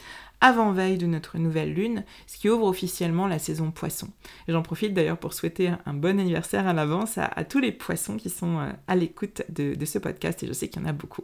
avant-veille 0.43 0.99
de 0.99 1.07
notre 1.07 1.39
nouvelle 1.39 1.73
lune, 1.73 2.05
ce 2.27 2.37
qui 2.37 2.51
ouvre 2.51 2.67
officiellement 2.67 3.27
la 3.27 3.39
saison 3.39 3.71
poisson. 3.71 4.09
J'en 4.49 4.63
profite 4.63 4.93
d'ailleurs 4.93 5.17
pour 5.17 5.33
souhaiter 5.33 5.71
un 5.87 5.95
bon 5.95 6.21
anniversaire 6.21 6.67
à 6.67 6.73
l'avance 6.75 7.17
à, 7.17 7.45
tous 7.45 7.61
les 7.61 7.73
poissons 7.73 8.17
qui 8.17 8.29
sont 8.29 8.59
euh, 8.59 8.71
à 8.89 8.97
l'écoute 8.97 9.43
de, 9.49 9.85
ce 9.85 9.99
podcast, 9.99 10.43
et 10.43 10.47
je 10.47 10.53
sais 10.53 10.69
qu'il 10.69 10.83
y 10.83 10.85
en 10.85 10.89
a 10.89 10.93
beaucoup. 10.93 11.23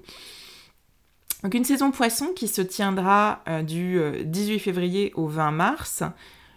Donc 1.42 1.54
une 1.54 1.64
saison 1.64 1.90
poisson 1.90 2.28
qui 2.34 2.48
se 2.48 2.62
tiendra 2.62 3.42
euh, 3.48 3.62
du 3.62 4.00
18 4.25 4.54
euh, 4.54 4.58
février 4.58 5.12
au 5.16 5.26
20 5.26 5.50
mars, 5.50 6.02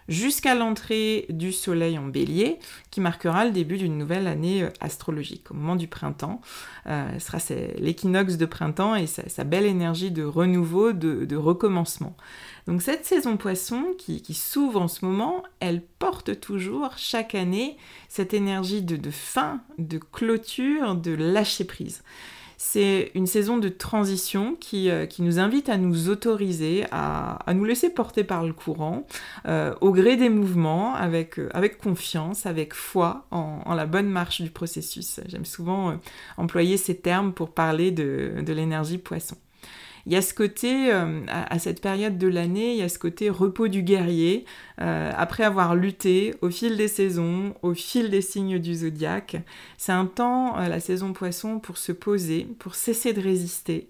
jusqu'à 0.08 0.54
l'entrée 0.54 1.26
du 1.28 1.52
Soleil 1.52 1.98
en 1.98 2.06
bélier, 2.06 2.58
qui 2.90 3.00
marquera 3.00 3.44
le 3.44 3.50
début 3.50 3.78
d'une 3.78 3.98
nouvelle 3.98 4.26
année 4.26 4.64
euh, 4.64 4.70
astrologique. 4.80 5.50
Au 5.50 5.54
moment 5.54 5.76
du 5.76 5.88
printemps, 5.88 6.40
euh, 6.86 7.18
ce 7.18 7.26
sera 7.26 7.38
l'équinoxe 7.78 8.36
de 8.36 8.46
printemps 8.46 8.94
et 8.94 9.06
sa, 9.06 9.44
belle 9.44 9.66
énergie 9.66 10.10
de 10.10 10.24
renouveau, 10.24 10.92
de, 10.92 11.36
recommencement. 11.36 12.16
Donc 12.66 12.82
cette 12.82 13.04
saison 13.04 13.36
poisson 13.36 13.94
qui, 13.98 14.34
s'ouvre 14.34 14.80
en 14.80 14.88
ce 14.88 15.04
moment, 15.04 15.42
elle 15.60 15.82
porte 15.82 16.40
toujours 16.40 16.96
chaque 16.96 17.34
année 17.34 17.76
cette 18.08 18.34
énergie 18.34 18.82
de 18.82 19.10
fin, 19.10 19.60
de 19.78 19.98
clôture, 19.98 20.94
de 20.94 21.12
lâcher 21.12 21.64
prise. 21.64 22.02
C'est 22.64 23.10
une 23.16 23.26
saison 23.26 23.58
de 23.58 23.68
transition 23.68 24.54
qui, 24.54 24.88
euh, 24.88 25.06
nous 25.18 25.40
invite 25.40 25.68
à 25.68 25.76
nous 25.76 26.08
autoriser, 26.08 26.84
à, 26.92 27.44
nous 27.52 27.64
laisser 27.64 27.90
porter 27.90 28.22
par 28.22 28.46
le 28.46 28.52
courant, 28.52 29.04
euh, 29.46 29.74
au 29.80 29.90
gré 29.90 30.16
des 30.16 30.28
mouvements, 30.28 30.94
avec, 30.94 31.40
euh, 31.40 31.50
confiance, 31.82 32.46
avec 32.46 32.72
foi 32.72 33.26
en, 33.32 33.74
la 33.74 33.84
bonne 33.84 34.08
marche 34.08 34.42
du 34.42 34.50
processus. 34.50 35.18
J'aime 35.26 35.44
souvent 35.44 35.98
employer 36.36 36.76
ces 36.76 36.96
termes 36.96 37.32
pour 37.32 37.50
parler 37.50 37.90
de 37.90 38.52
l'énergie 38.52 38.98
poisson. 38.98 39.36
Il 40.06 40.12
y 40.12 40.16
a 40.16 40.22
ce 40.22 40.34
côté, 40.34 40.92
euh, 40.92 41.20
à, 41.28 41.58
cette 41.58 41.80
période 41.80 42.18
de 42.18 42.26
l'année, 42.26 42.72
il 42.72 42.78
y 42.78 42.82
a 42.82 42.88
ce 42.88 42.98
côté 42.98 43.30
repos 43.30 43.68
du 43.68 43.82
guerrier, 43.82 44.44
euh, 44.80 45.12
après 45.16 45.44
avoir 45.44 45.76
lutté 45.76 46.34
au 46.42 46.50
fil 46.50 46.76
des 46.76 46.88
saisons, 46.88 47.54
au 47.62 47.74
fil 47.74 48.10
des 48.10 48.20
signes 48.20 48.58
du 48.58 48.74
zodiaque. 48.74 49.36
C'est 49.78 49.92
un 49.92 50.06
temps, 50.06 50.58
euh, 50.58 50.68
la 50.68 50.80
saison 50.80 51.12
poisson, 51.12 51.60
pour 51.60 51.78
se 51.78 51.92
poser, 51.92 52.48
pour 52.58 52.74
cesser 52.74 53.12
de 53.12 53.20
résister, 53.20 53.88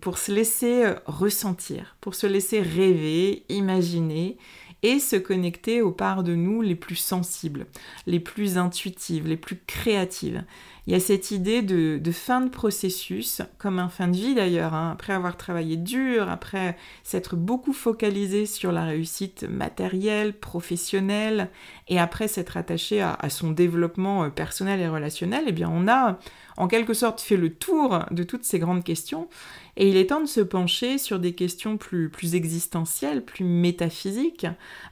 pour 0.00 0.16
se 0.16 0.32
laisser 0.32 0.84
ressentir, 1.04 1.96
pour 2.00 2.14
se 2.14 2.26
laisser 2.26 2.62
rêver, 2.62 3.44
imaginer 3.50 4.38
et 4.84 4.98
se 4.98 5.16
connecter 5.16 5.80
aux 5.80 5.92
parts 5.92 6.22
de 6.22 6.34
nous 6.34 6.60
les 6.60 6.74
plus 6.74 6.96
sensibles, 6.96 7.66
les 8.06 8.20
plus 8.20 8.58
intuitives, 8.58 9.26
les 9.26 9.38
plus 9.38 9.58
créatives. 9.66 10.44
Il 10.86 10.92
y 10.92 10.96
a 10.96 11.00
cette 11.00 11.30
idée 11.30 11.62
de, 11.62 12.12
fin 12.12 12.42
de 12.42 12.50
processus, 12.50 13.40
comme 13.56 13.78
un 13.78 13.88
fin 13.88 14.06
de 14.06 14.16
vie 14.16 14.34
d'ailleurs, 14.34 14.74
hein. 14.74 14.90
après 14.92 15.14
avoir 15.14 15.38
travaillé 15.38 15.78
dur, 15.78 16.28
après 16.28 16.76
s'être 17.02 17.36
beaucoup 17.36 17.72
focalisé 17.72 18.44
sur 18.44 18.70
la 18.70 18.84
réussite 18.84 19.44
matérielle, 19.44 20.38
professionnelle, 20.38 21.50
et 21.88 21.98
après 21.98 22.28
s'être 22.28 22.58
attaché 22.58 23.00
à, 23.00 23.16
son 23.30 23.50
développement 23.50 24.24
euh, 24.24 24.28
personnel 24.28 24.80
et 24.80 24.88
relationnel, 24.88 25.44
eh 25.46 25.52
bien 25.52 25.70
on 25.72 25.88
a 25.88 26.18
en 26.56 26.68
quelque 26.68 26.94
sorte 26.94 27.20
fait 27.20 27.36
le 27.36 27.52
tour 27.52 28.00
de 28.10 28.22
toutes 28.22 28.44
ces 28.44 28.58
grandes 28.58 28.84
questions, 28.84 29.28
et 29.76 29.88
il 29.88 29.96
est 29.96 30.06
temps 30.10 30.20
de 30.20 30.26
se 30.26 30.40
pencher 30.40 30.98
sur 30.98 31.18
des 31.18 31.32
questions 31.32 31.76
plus, 31.76 32.08
plus 32.08 32.34
existentielles, 32.34 33.24
plus 33.24 33.44
métaphysiques. 33.44 34.46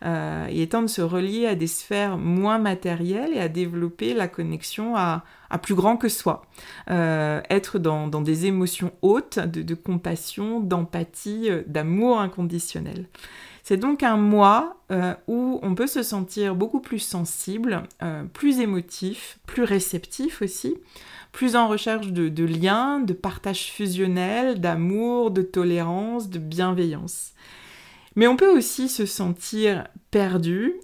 Euh, 0.05 0.47
il 0.51 0.61
est 0.61 0.73
temps 0.73 0.83
de 0.83 0.89
se 0.89 1.03
relier 1.03 1.47
à 1.47 1.55
des 1.55 1.69
sphères 1.69 2.19
moins 2.19 2.59
matérielles 2.59 3.33
et 3.35 3.41
à 3.41 3.49
développer 3.49 4.15
la 4.15 4.29
connexion 4.29 4.97
à, 4.97 5.25
plus 5.63 5.75
grand 5.75 5.97
que 5.97 6.09
soi. 6.09 6.43
Euh, 6.91 7.41
être 7.51 7.79
dans, 7.79 8.09
des 8.09 8.47
émotions 8.47 8.93
hautes, 9.03 9.39
de, 9.39 9.63
de 9.63 9.75
compassion, 9.75 10.61
d'empathie, 10.61 11.49
euh, 11.49 11.63
d'amour 11.67 12.21
inconditionnel. 12.21 13.07
C'est 13.63 13.77
donc 13.77 14.03
un 14.03 14.17
mois 14.17 14.83
euh, 14.91 15.15
où 15.29 15.61
on 15.63 15.75
peut 15.75 15.87
se 15.87 16.03
sentir 16.03 16.55
beaucoup 16.55 16.81
plus 16.81 16.99
sensible, 16.99 17.85
plus 18.33 18.61
émotif, 18.61 19.39
plus 19.47 19.63
réceptif 19.63 20.43
aussi, 20.43 20.77
plus 21.31 21.55
en 21.55 21.69
recherche 21.69 22.09
de, 22.09 22.29
de 22.29 22.45
liens, 22.45 23.01
de 23.01 23.13
partage 23.13 23.71
fusionnel, 23.71 24.61
d'amour, 24.61 25.31
de 25.31 25.43
tolérance, 25.43 26.29
de 26.29 26.39
bienveillance. 26.39 27.33
Mais 28.17 28.27
on 28.27 28.37
peut 28.37 28.51
aussi 28.51 28.89
se 28.89 29.07
sentir 29.07 29.87
perdu, 30.11 30.75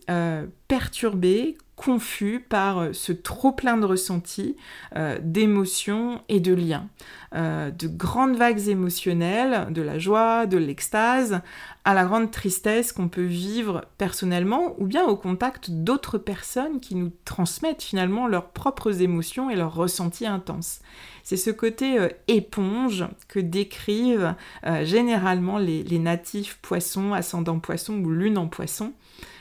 perturbé, 0.68 1.58
confus 1.78 2.40
par 2.40 2.78
euh, 2.78 2.92
ce 2.92 3.12
trop 3.12 3.52
plein 3.52 3.76
de 3.76 3.87
ressentis, 3.87 4.56
euh, 4.97 5.18
d'émotions 5.23 6.20
et 6.28 6.40
de 6.40 6.52
liens. 6.52 6.88
Euh, 7.37 7.70
de 7.70 7.87
grandes 7.87 8.37
vagues 8.37 8.68
émotionnelles, 8.68 9.73
de 9.73 9.80
la 9.80 9.99
joie, 9.99 10.47
de 10.47 10.58
l'extase, 10.58 11.40
à 11.85 11.94
la 11.94 12.04
grande 12.04 12.32
tristesse 12.32 12.90
qu'on 12.92 13.08
peut 13.08 13.25
vivre 13.25 13.85
personnellement 13.97 14.75
ou 14.78 14.87
bien 14.87 15.04
au 15.04 15.14
contact 15.14 15.70
d'autres 15.70 16.18
personnes 16.18 16.80
qui 16.80 16.97
nous 16.97 17.12
transmettent 17.25 17.82
finalement 17.82 18.26
leurs 18.26 18.49
propres 18.49 19.00
émotions 19.00 19.49
et 19.49 19.56
leurs 19.56 19.75
ressentis 19.75 20.26
intenses. 20.26 20.80
C'est 21.23 21.37
ce 21.37 21.50
côté 21.50 21.99
éponge 22.26 23.06
que 23.28 23.38
décrivent 23.38 24.35
généralement 24.82 25.58
les, 25.58 25.99
natifs 25.99 26.58
poissons, 26.61 27.12
ascendant 27.12 27.58
poissons 27.58 27.99
ou 27.99 28.11
lune 28.11 28.38
en 28.38 28.49
poisson. 28.49 28.92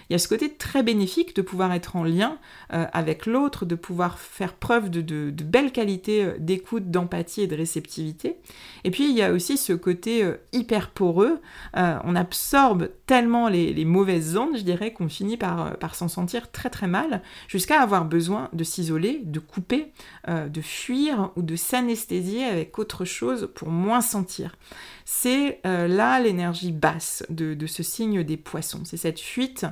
Il 0.09 0.13
y 0.13 0.15
a 0.15 0.19
ce 0.19 0.27
côté 0.27 0.53
très 0.53 0.83
bénéfique 0.83 1.35
de 1.35 1.41
pouvoir 1.41 1.73
être 1.73 1.95
en 1.95 2.03
lien 2.03 2.37
euh, 2.73 2.85
avec 2.93 3.25
l'autre, 3.25 3.65
de 3.65 3.75
pouvoir 3.75 4.19
faire 4.19 4.53
preuve 4.53 4.89
de, 4.89 5.31
belles 5.43 5.71
qualités 5.71 6.23
euh, 6.23 6.37
d'écoute, 6.39 6.89
d'empathie 6.89 7.41
et 7.41 7.47
de 7.47 7.55
réceptivité. 7.55 8.37
Et 8.83 8.91
puis 8.91 9.09
il 9.09 9.15
y 9.15 9.21
a 9.21 9.33
aussi 9.33 9.57
ce 9.57 9.73
côté 9.73 10.23
euh, 10.23 10.35
hyper 10.53 10.91
poreux. 10.91 11.39
on 11.73 12.15
absorbe 12.15 12.89
tellement 13.05 13.49
les, 13.49 13.85
mauvaises 13.85 14.37
ondes, 14.37 14.57
je 14.57 14.63
dirais, 14.63 14.93
qu'on 14.93 15.09
finit 15.09 15.37
par, 15.37 15.95
s'en 15.95 16.07
sentir 16.07 16.51
très 16.51 16.69
très 16.69 16.87
mal, 16.87 17.21
jusqu'à 17.47 17.81
avoir 17.81 18.05
besoin 18.05 18.49
de 18.53 18.63
s'isoler, 18.63 19.21
de 19.23 19.39
couper, 19.39 19.91
de 20.27 20.61
fuir 20.61 21.31
ou 21.35 21.41
de 21.41 21.55
s'anesthésier 21.55 22.45
avec 22.45 22.77
autre 22.79 23.05
chose 23.05 23.49
pour 23.55 23.69
moins 23.69 24.01
sentir 24.01 24.55
c'est 25.09 25.61
là 25.63 26.19
l'énergie 26.19 26.73
basse 26.73 27.23
de, 27.29 27.65
ce 27.65 27.81
signe 27.81 28.23
des 28.23 28.35
poissons. 28.35 28.81
C'est 28.83 28.97
cette 28.97 29.21
fuite 29.21 29.65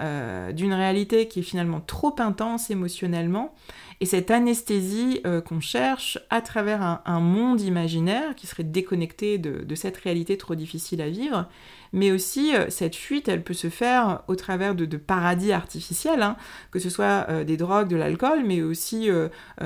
euh, 0.00 0.52
d'une 0.52 0.72
réalité 0.72 1.28
qui 1.28 1.40
est 1.40 1.44
finalement 1.44 1.80
trop 1.80 2.14
intense 2.18 2.70
émotionnellement 2.70 3.54
et 4.00 4.06
cette 4.06 4.30
anesthésie 4.30 5.20
euh, 5.26 5.40
qu'on 5.40 5.60
cherche 5.60 6.18
à 6.30 6.40
travers 6.40 7.02
un, 7.04 7.20
monde 7.20 7.60
imaginaire 7.60 8.34
qui 8.34 8.46
serait 8.46 8.64
déconnecté 8.64 9.38
de, 9.38 9.74
cette 9.74 9.96
réalité 9.96 10.36
trop 10.36 10.54
difficile 10.54 11.00
à 11.00 11.08
vivre. 11.08 11.48
Mais 11.92 12.10
aussi, 12.10 12.52
cette 12.68 12.96
fuite, 12.96 13.28
elle 13.28 13.44
peut 13.44 13.54
se 13.54 13.68
faire 13.68 14.22
au 14.26 14.34
travers 14.34 14.74
de, 14.74 14.96
paradis 14.96 15.52
artificiels, 15.52 16.22
hein, 16.22 16.36
que 16.70 16.78
ce 16.78 16.90
soit 16.90 17.44
des 17.44 17.56
drogues, 17.56 17.88
de 17.88 17.96
l'alcool, 17.96 18.44
mais 18.44 18.62
aussi 18.62 19.08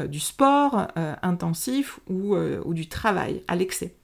du 0.09 0.21
sport 0.21 0.89
intensif 1.23 2.01
ou 2.09 2.75
du 2.75 2.89
travail 2.89 3.43
à 3.49 3.57
l'excès. 3.57 3.96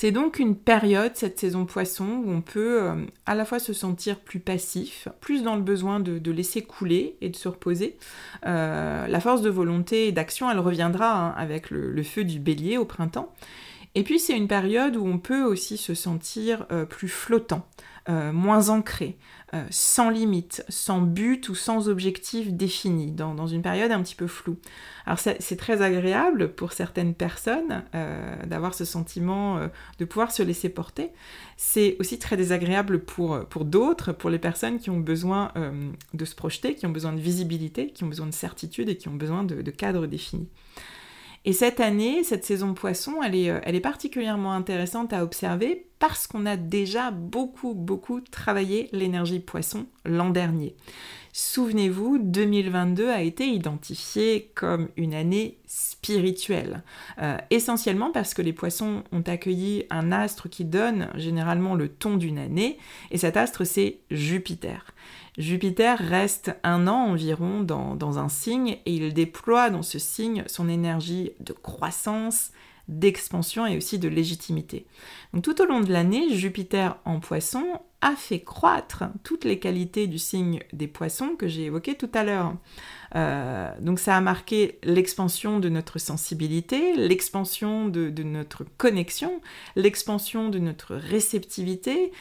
C'est 0.00 0.12
donc 0.12 0.38
une 0.38 0.54
période, 0.54 1.10
cette 1.16 1.40
saison 1.40 1.66
poisson, 1.66 2.22
où 2.24 2.30
on 2.30 2.40
peut 2.40 2.82
euh, 2.84 2.94
à 3.26 3.34
la 3.34 3.44
fois 3.44 3.58
se 3.58 3.72
sentir 3.72 4.20
plus 4.20 4.38
passif, 4.38 5.08
plus 5.20 5.42
dans 5.42 5.56
le 5.56 5.62
besoin 5.62 5.98
de, 5.98 6.30
laisser 6.30 6.62
couler 6.62 7.16
et 7.20 7.30
de 7.30 7.34
se 7.34 7.48
reposer. 7.48 7.96
Euh, 8.46 9.08
la 9.08 9.18
force 9.18 9.42
de 9.42 9.50
volonté 9.50 10.06
et 10.06 10.12
d'action, 10.12 10.48
elle 10.52 10.60
reviendra 10.60 11.30
hein, 11.30 11.34
avec 11.36 11.70
le, 11.70 12.00
feu 12.04 12.22
du 12.22 12.38
bélier 12.38 12.78
au 12.78 12.84
printemps. 12.84 13.34
Et 13.94 14.02
puis 14.02 14.18
c'est 14.18 14.36
une 14.36 14.48
période 14.48 14.96
où 14.96 15.06
on 15.06 15.18
peut 15.18 15.42
aussi 15.42 15.76
se 15.76 15.94
sentir 15.94 16.66
euh, 16.70 16.84
plus 16.84 17.08
flottant, 17.08 17.66
euh, 18.08 18.32
moins 18.32 18.68
ancré, 18.68 19.16
euh, 19.54 19.64
sans 19.70 20.10
limite, 20.10 20.64
sans 20.68 21.00
but 21.00 21.48
ou 21.48 21.54
sans 21.54 21.88
objectif 21.88 22.52
défini, 22.52 23.10
dans, 23.10 23.46
une 23.46 23.62
période 23.62 23.90
un 23.90 24.02
petit 24.02 24.14
peu 24.14 24.26
floue. 24.26 24.58
Alors 25.06 25.18
c'est 25.18 25.56
très 25.56 25.80
agréable 25.80 26.52
pour 26.52 26.74
certaines 26.74 27.14
personnes 27.14 27.82
d'avoir 28.44 28.74
ce 28.74 28.84
sentiment 28.84 29.58
de 29.98 30.04
pouvoir 30.04 30.32
se 30.32 30.42
laisser 30.42 30.68
porter. 30.68 31.12
C'est 31.56 31.96
aussi 31.98 32.18
très 32.18 32.36
désagréable 32.36 33.00
pour, 33.00 33.46
d'autres, 33.64 34.12
pour 34.12 34.28
les 34.28 34.38
personnes 34.38 34.78
qui 34.78 34.90
ont 34.90 35.00
besoin 35.00 35.50
de 36.12 36.24
se 36.26 36.34
projeter, 36.34 36.74
qui 36.74 36.84
ont 36.84 36.90
besoin 36.90 37.14
de 37.14 37.20
visibilité, 37.20 37.86
qui 37.90 38.04
ont 38.04 38.08
besoin 38.08 38.26
de 38.26 38.34
certitude 38.34 38.90
et 38.90 38.98
qui 38.98 39.08
ont 39.08 39.14
besoin 39.14 39.44
de, 39.44 39.62
de 39.62 39.70
cadres 39.70 40.06
définis. 40.06 40.48
Et 41.48 41.54
cette 41.54 41.80
année, 41.80 42.24
cette 42.24 42.44
saison 42.44 42.74
poisson, 42.74 43.22
elle 43.22 43.34
est, 43.34 43.48
euh, 43.48 43.80
particulièrement 43.80 44.52
intéressante 44.52 45.14
à 45.14 45.24
observer 45.24 45.87
parce 45.98 46.26
qu'on 46.26 46.46
a 46.46 46.56
déjà 46.56 47.10
beaucoup, 47.10 47.74
beaucoup 47.74 48.20
travaillé 48.20 48.88
l'énergie 48.92 49.40
poisson 49.40 49.86
l'an 50.04 50.30
dernier. 50.30 50.74
Souvenez-vous, 51.32 52.18
2022 52.18 53.10
a 53.10 53.22
été 53.22 53.46
identifié 53.46 54.50
comme 54.54 54.88
une 54.96 55.14
année 55.14 55.58
spirituelle, 55.66 56.82
euh, 57.20 57.36
essentiellement 57.50 58.10
parce 58.10 58.34
que 58.34 58.42
les 58.42 58.52
poissons 58.52 59.04
ont 59.12 59.22
accueilli 59.22 59.84
un 59.90 60.10
astre 60.10 60.48
qui 60.48 60.64
donne 60.64 61.10
généralement 61.14 61.74
le 61.74 61.88
ton 61.88 62.16
d'une 62.16 62.38
année, 62.38 62.78
et 63.10 63.18
cet 63.18 63.36
astre 63.36 63.64
c'est 63.64 63.98
Jupiter. 64.10 64.94
Jupiter 65.36 65.96
reste 65.96 66.56
un 66.64 66.88
an 66.88 67.10
environ 67.10 67.60
dans, 67.60 68.18
un 68.18 68.28
signe 68.28 68.78
et 68.86 68.92
il 68.92 69.14
déploie 69.14 69.70
dans 69.70 69.82
ce 69.82 70.00
signe 70.00 70.42
son 70.48 70.68
énergie 70.68 71.30
de 71.38 71.52
croissance, 71.52 72.50
d'expansion 72.88 73.66
et 73.66 73.76
aussi 73.76 73.98
de 73.98 74.08
légitimité. 74.08 74.86
Tout 75.42 75.60
au 75.60 75.66
long 75.66 75.80
de 75.80 75.92
l'année, 75.92 76.34
Jupiter 76.34 76.98
en 77.04 77.20
poisson 77.20 77.64
a 78.00 78.14
fait 78.16 78.40
croître 78.40 79.04
toutes 79.24 79.44
les 79.44 79.58
qualités 79.58 80.06
du 80.06 80.18
signe 80.18 80.60
des 80.72 80.86
poissons 80.86 81.36
que 81.36 81.48
j'ai 81.48 81.64
évoquées 81.64 81.96
tout 81.96 82.10
à 82.14 82.24
l'heure. 82.24 82.54
Euh, 83.16 83.70
donc 83.80 83.98
ça 83.98 84.16
a 84.16 84.20
marqué 84.20 84.78
l'expansion 84.84 85.58
de 85.58 85.68
notre 85.68 85.98
sensibilité, 85.98 86.94
l'expansion 86.96 87.88
de 87.88 88.22
notre 88.22 88.64
connexion, 88.78 89.40
l'expansion 89.76 90.48
de 90.48 90.58
notre 90.58 90.94
réceptivité, 90.94 92.12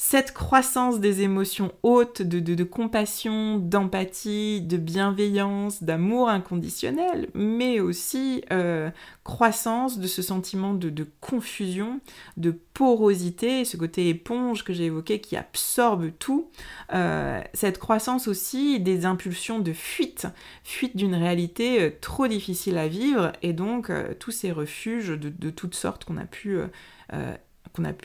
cette 0.00 0.32
croissance 0.32 1.00
des 1.00 1.22
émotions 1.22 1.72
hautes 1.82 2.22
de, 2.22 2.62
compassion, 2.62 3.58
d'empathie, 3.58 4.60
de 4.60 4.76
bienveillance, 4.76 5.82
d'amour 5.82 6.28
inconditionnel, 6.28 7.28
mais 7.34 7.80
aussi 7.80 8.44
euh, 8.52 8.90
croissance 9.24 9.98
de 9.98 10.06
ce 10.06 10.22
sentiment 10.22 10.72
de, 10.72 11.06
confusion, 11.20 12.00
de 12.36 12.52
porosité, 12.74 13.64
ce 13.64 13.76
côté 13.76 14.08
éponge 14.08 14.62
que 14.62 14.72
j'ai 14.72 14.84
évoqué 14.84 15.20
qui 15.20 15.36
absorbe 15.36 16.12
tout, 16.16 16.48
euh, 16.94 17.40
cette 17.52 17.78
croissance 17.78 18.28
aussi 18.28 18.78
des 18.78 19.04
impulsions 19.04 19.58
de 19.58 19.72
fuite, 19.72 20.28
fuite 20.62 20.96
d'une 20.96 21.16
réalité 21.16 21.82
euh, 21.82 21.90
trop 22.00 22.28
difficile 22.28 22.78
à 22.78 22.86
vivre, 22.86 23.32
et 23.42 23.52
donc 23.52 23.90
tous 24.20 24.30
ces 24.30 24.52
refuges 24.52 25.08
de, 25.08 25.50
toutes 25.50 25.74
sortes 25.74 26.04
qu'on 26.04 26.18
a 26.18 26.24
pu, 26.24 26.56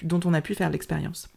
dont 0.02 0.20
on 0.26 0.34
a 0.34 0.42
pu 0.42 0.56
faire 0.56 0.72
l'expérience. 0.72 1.30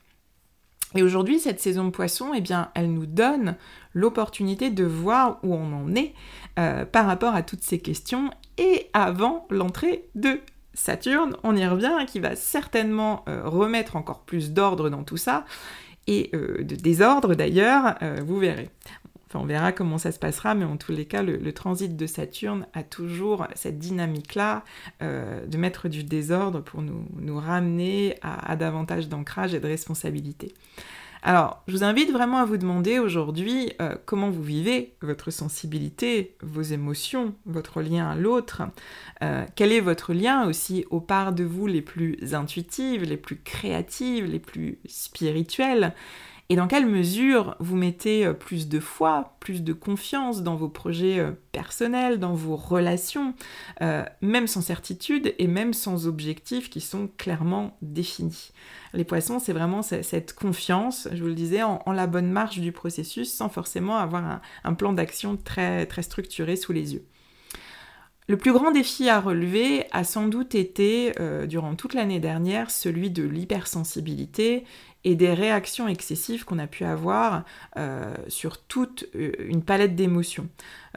Et 0.97 1.03
aujourd'hui, 1.03 1.39
cette 1.39 1.61
saison 1.61 1.85
de 1.85 1.91
poisson, 1.91 2.33
eh 2.35 2.41
bien, 2.41 2.71
elle 2.75 2.93
nous 2.93 3.07
donne 3.07 3.57
l'opportunité 3.93 4.71
de 4.71 4.85
voir 4.85 5.39
où 5.43 5.55
on 5.55 5.73
en 5.73 5.95
est 5.95 6.15
euh, 6.59 6.87
par 6.87 7.07
rapport 7.07 7.35
à 7.35 7.43
toutes 7.43 7.63
ces 7.63 7.79
questions. 7.79 8.31
Et 8.57 8.89
avant 8.95 9.47
l'entrée 9.51 10.09
de 10.15 10.41
Saturne, 10.73 11.37
on 11.43 11.55
y 11.55 11.67
revient, 11.67 11.95
qui 12.07 12.19
va 12.19 12.35
certainement 12.35 13.25
euh, 13.29 13.43
remettre 13.45 13.97
encore 13.97 14.21
plus 14.21 14.53
d'ordre 14.53 14.89
dans 14.89 15.05
tout 15.05 15.19
ça, 15.19 15.45
et 16.07 16.31
euh, 16.35 16.63
de 16.63 16.77
désordre 16.77 17.35
d'ailleurs, 17.35 17.97
vous 18.25 18.39
verrez 18.39 18.71
on 19.35 19.45
verra 19.45 19.73
comment 19.73 19.99
ça 19.99 20.13
se 20.13 20.19
passera, 20.19 20.55
mais 20.55 20.65
en 20.65 20.77
tous 20.77 20.93
les 20.93 21.05
cas, 21.05 21.23
le, 21.23 21.53
transit 21.53 21.97
de 21.97 22.07
Saturne 22.07 22.67
a 22.75 22.83
toujours 22.83 23.47
cette 23.55 23.79
dynamique-là 23.79 24.65
euh, 25.03 25.45
de 25.47 25.59
mettre 25.59 25.89
du 25.89 26.05
désordre 26.05 26.61
pour 26.61 26.83
nous, 26.83 27.39
ramener 27.39 28.17
à, 28.23 28.57
davantage 28.57 29.09
d'ancrage 29.09 29.55
et 29.55 29.61
de 29.61 29.67
responsabilité. 29.67 30.55
Alors, 31.23 31.63
je 31.67 31.73
vous 31.73 31.83
invite 31.83 32.13
vraiment 32.13 32.39
à 32.39 32.45
vous 32.45 32.57
demander 32.57 33.01
aujourd'hui 33.01 33.73
euh, 33.83 33.97
comment 34.05 34.31
vous 34.31 34.43
vivez 34.43 34.95
votre 35.03 35.33
sensibilité, 35.33 36.37
vos 36.41 36.63
émotions, 36.63 37.35
votre 37.47 37.83
lien 37.83 38.09
à 38.09 38.15
l'autre. 38.15 38.63
Euh, 39.23 39.45
quel 39.57 39.73
est 39.73 39.81
votre 39.81 40.13
lien 40.13 40.47
aussi 40.47 40.85
aux 40.91 41.01
parts 41.01 41.33
de 41.33 41.43
vous 41.43 41.67
les 41.67 41.83
plus 41.83 42.35
intuitives, 42.35 43.03
les 43.03 43.17
plus 43.17 43.39
créatives, 43.43 44.27
les 44.27 44.39
plus 44.39 44.79
spirituelles? 44.87 45.95
Et 46.49 46.55
dans 46.55 46.69
quelle 46.69 46.87
mesure 46.87 47.57
vous 47.59 47.77
mettez 47.77 48.25
euh, 48.25 48.33
plus 48.33 48.69
de 48.69 48.79
foi, 48.79 49.37
plus 49.41 49.65
de 49.65 49.73
confiance 49.73 50.43
dans 50.43 50.55
vos 50.55 50.69
projets 50.69 51.19
euh, 51.19 51.33
personnels, 51.51 52.21
dans 52.21 52.35
vos 52.35 52.55
relations, 52.55 53.35
euh, 53.83 54.05
même 54.23 54.47
sans 54.47 54.61
certitude 54.61 55.35
et 55.39 55.49
même 55.49 55.73
sans 55.75 56.07
objectifs 56.07 56.71
qui 56.71 56.81
sont 56.81 57.09
clairement 57.19 57.77
définis? 57.83 58.53
Les 58.95 59.05
poissons, 59.05 59.41
c'est 59.41 59.53
vraiment 59.53 59.83
cette 59.83 60.33
confiance, 60.33 61.09
je 61.13 61.21
vous 61.21 61.29
le 61.29 61.35
disais, 61.35 61.63
en, 61.63 61.83
la 61.93 62.07
bonne 62.07 62.31
marche 62.31 62.61
du 62.61 62.73
processus 62.73 63.31
sans 63.33 63.49
forcément 63.49 63.97
avoir 63.99 64.41
un, 64.65 64.75
plan 64.75 64.93
d'action 64.93 65.37
très, 65.37 65.85
très 65.85 66.03
structuré 66.03 66.57
sous 66.57 66.73
les 66.73 66.95
yeux. 66.95 67.05
Le 68.29 68.39
plus 68.39 68.53
grand 68.53 68.71
défi 68.71 69.09
à 69.09 69.21
relever 69.21 69.85
a 69.93 70.03
sans 70.03 70.29
doute 70.29 70.55
été, 70.55 71.13
durant 71.47 71.75
toute 71.77 71.93
l'année 71.93 72.21
dernière, 72.21 72.71
celui 72.71 73.11
de 73.11 73.23
l'hypersensibilité 73.23 74.65
et 75.07 75.15
des 75.15 75.33
réactions 75.33 75.87
excessives 75.87 76.45
qu'on 76.45 76.59
a 76.59 76.67
pu 76.67 76.85
avoir 76.85 77.45
euh, 77.77 78.13
sur 78.27 78.59
toute 78.59 79.05
euh, 79.15 79.31
une 79.39 79.63
palette 79.63 79.95
d'émotions. 79.95 80.49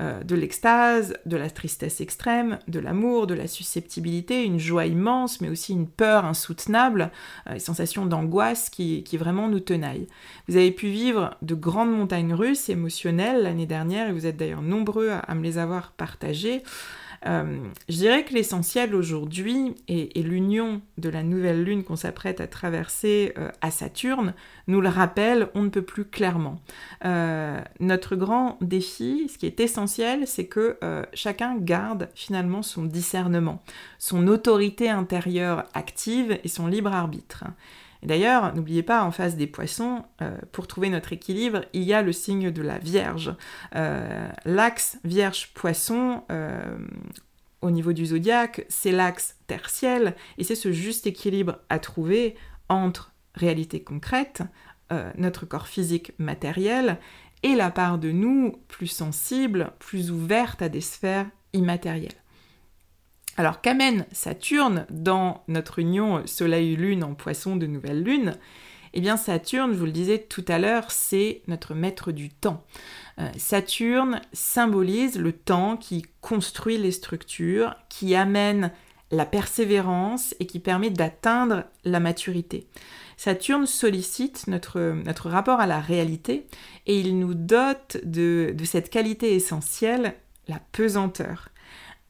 Euh, 0.01 0.23
de 0.23 0.33
l'extase, 0.33 1.15
de 1.27 1.37
la 1.37 1.51
tristesse 1.51 2.01
extrême, 2.01 2.57
de 2.67 2.79
l'amour, 2.79 3.27
de 3.27 3.35
la 3.35 3.45
susceptibilité, 3.45 4.43
une 4.43 4.57
joie 4.57 4.87
immense, 4.87 5.41
mais 5.41 5.49
aussi 5.49 5.73
une 5.73 5.87
peur 5.87 6.25
insoutenable, 6.25 7.11
une 7.47 7.59
sensation 7.59 8.07
d'angoisse 8.07 8.71
qui, 8.71 9.03
vraiment 9.15 9.47
nous 9.47 9.59
tenaille. 9.59 10.07
Vous 10.47 10.55
avez 10.55 10.71
pu 10.71 10.87
vivre 10.87 11.35
de 11.43 11.53
grandes 11.53 11.95
montagnes 11.95 12.33
russes 12.33 12.69
émotionnelles 12.69 13.43
l'année 13.43 13.67
dernière, 13.67 14.09
et 14.09 14.11
vous 14.11 14.25
êtes 14.25 14.37
d'ailleurs 14.37 14.63
nombreux 14.63 15.11
à 15.11 15.35
me 15.35 15.43
les 15.43 15.59
avoir 15.59 15.91
partagées. 15.91 16.63
Euh, 17.25 17.59
je 17.89 17.95
dirais 17.95 18.23
que 18.23 18.33
l'essentiel 18.33 18.95
aujourd'hui 18.95 19.75
et, 19.87 20.21
l'union 20.21 20.81
de 20.97 21.09
la 21.09 21.23
nouvelle 21.23 21.63
lune 21.63 21.83
qu'on 21.83 21.95
s'apprête 21.95 22.39
à 22.39 22.47
traverser 22.47 23.33
euh, 23.37 23.49
à 23.61 23.71
Saturne 23.71 24.33
nous 24.67 24.81
le 24.81 24.89
rappelle, 24.89 25.49
on 25.55 25.63
ne 25.63 25.69
peut 25.69 25.81
plus 25.81 26.05
clairement. 26.05 26.61
Euh, 27.05 27.59
notre 27.79 28.15
grand 28.15 28.57
défi, 28.61 29.29
ce 29.31 29.37
qui 29.37 29.45
est 29.45 29.59
essentiel, 29.59 30.27
c'est 30.27 30.45
que 30.45 30.77
chacun 31.13 31.57
garde 31.57 32.09
finalement 32.13 32.61
son 32.61 32.83
discernement, 32.83 33.61
son 33.97 34.27
autorité 34.27 34.89
intérieure 34.89 35.65
active 35.73 36.39
et 36.43 36.47
son 36.47 36.67
libre 36.67 36.93
arbitre. 36.93 37.45
D'ailleurs, 38.03 38.55
n'oubliez 38.55 38.83
pas, 38.83 39.03
en 39.03 39.11
face 39.11 39.35
des 39.35 39.47
poissons, 39.47 40.03
pour 40.51 40.67
trouver 40.67 40.89
notre 40.89 41.11
équilibre, 41.11 41.65
il 41.73 41.83
y 41.83 41.93
a 41.93 42.01
le 42.01 42.13
signe 42.13 42.49
de 42.49 42.61
la 42.61 42.77
Vierge. 42.77 43.35
L'axe 43.73 44.97
Vierge-Poisson, 45.03 46.23
au 47.61 47.71
niveau 47.71 47.93
du 47.93 48.05
zodiaque, 48.05 48.65
c'est 48.69 48.91
l'axe 48.91 49.35
tertiel, 49.47 50.15
et 50.37 50.43
c'est 50.43 50.55
ce 50.55 50.71
juste 50.71 51.07
équilibre 51.07 51.59
à 51.69 51.79
trouver 51.79 52.35
entre 52.69 53.11
réalité 53.35 53.83
concrète, 53.83 54.43
euh, 54.91 55.11
notre 55.17 55.45
corps 55.45 55.67
physique 55.67 56.13
matériel, 56.17 56.99
et 57.43 57.55
la 57.55 57.71
part 57.71 57.97
de 57.97 58.11
nous 58.11 58.59
plus 58.67 58.87
sensible, 58.87 59.71
plus 59.79 60.11
ouverte 60.11 60.61
à 60.61 60.69
des 60.69 60.81
sphères 60.81 61.27
immatérielles. 61.53 62.11
Alors 63.39 63.61
qu'amène 63.61 64.05
Saturne 64.11 64.85
dans 64.89 65.45
notre 65.47 65.79
union 65.79 66.23
Soleil-Lune 66.25 67.05
en 67.05 67.13
poisson 67.13 67.55
de 67.55 67.67
nouvelle 67.67 68.03
lune? 68.03 68.33
Eh 68.93 68.99
bien 68.99 69.15
Saturne, 69.15 69.71
je 69.71 69.77
vous 69.77 69.85
le 69.85 69.93
disais 69.93 70.17
tout 70.17 70.43
à 70.49 70.59
l'heure, 70.59 70.91
c'est 70.91 71.41
notre 71.47 71.73
maître 71.73 72.11
du 72.11 72.27
temps. 72.27 72.65
Euh, 73.17 73.29
Saturne 73.37 74.19
symbolise 74.33 75.17
le 75.17 75.31
temps 75.31 75.77
qui 75.77 76.03
construit 76.19 76.77
les 76.77 76.91
structures, 76.91 77.77
qui 77.87 78.13
amène 78.13 78.73
la 79.09 79.25
persévérance 79.25 80.35
et 80.41 80.45
qui 80.45 80.59
permet 80.59 80.89
d'atteindre 80.89 81.63
la 81.85 82.01
maturité. 82.01 82.67
Saturne 83.15 83.67
sollicite 83.67 84.47
notre, 84.47 84.81
notre, 85.05 85.29
rapport 85.29 85.61
à 85.61 85.65
la 85.65 85.79
réalité 85.79 86.45
et 86.87 86.99
il 86.99 87.17
nous 87.17 87.35
dote 87.35 87.99
de, 88.03 88.53
cette 88.65 88.89
qualité 88.89 89.33
essentielle, 89.33 90.15
la 90.49 90.59
pesanteur. 90.73 91.47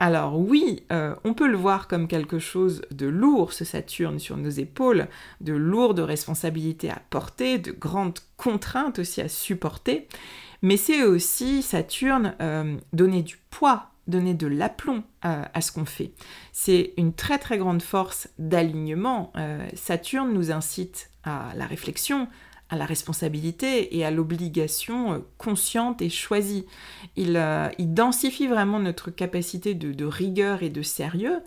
Alors 0.01 0.39
oui, 0.39 0.83
euh, 0.93 1.13
on 1.25 1.33
peut 1.33 1.49
le 1.49 1.57
voir 1.57 1.89
comme 1.89 2.07
quelque 2.07 2.39
chose 2.39 2.81
de 2.89 3.05
lourd, 3.05 3.51
ce 3.51 3.65
Saturne 3.65 4.17
sur 4.17 4.37
nos 4.37 4.49
épaules, 4.49 5.09
de 5.41 5.51
lourdes 5.51 5.99
responsabilités 5.99 6.89
à 6.89 7.01
porter, 7.09 7.57
de 7.57 7.73
grandes 7.73 8.19
contraintes 8.37 8.99
aussi 8.99 9.19
à 9.19 9.27
supporter, 9.27 10.07
mais 10.61 10.77
c'est 10.77 11.03
aussi 11.03 11.61
Saturne 11.61 12.33
euh, 12.39 12.77
donner 12.93 13.23
du 13.23 13.37
poids, 13.51 13.89
donner 14.07 14.33
de 14.33 14.47
l'aplomb 14.47 15.03
à, 15.21 15.59
ce 15.59 15.73
qu'on 15.73 15.85
fait. 15.85 16.11
C'est 16.53 16.93
une 16.95 17.13
très 17.13 17.37
très 17.37 17.57
grande 17.57 17.81
force 17.81 18.29
d'alignement. 18.39 19.33
Euh, 19.35 19.67
Saturne 19.75 20.33
nous 20.33 20.49
incite 20.49 21.09
à 21.25 21.51
la 21.57 21.65
réflexion, 21.65 22.29
à 22.69 22.75
la 22.75 22.85
responsabilité 22.85 23.97
et 23.97 24.05
à 24.05 24.11
l'obligation 24.11 25.13
euh, 25.13 25.17
consciente 25.37 26.01
et 26.01 26.09
choisie. 26.09 26.65
Il, 27.15 27.35
euh, 27.35 27.69
il, 27.77 27.93
densifie 27.93 28.47
vraiment 28.47 28.79
notre 28.79 29.11
capacité 29.11 29.73
de, 29.73 29.91
de, 29.91 30.05
rigueur 30.05 30.63
et 30.63 30.69
de 30.69 30.81
sérieux. 30.81 31.41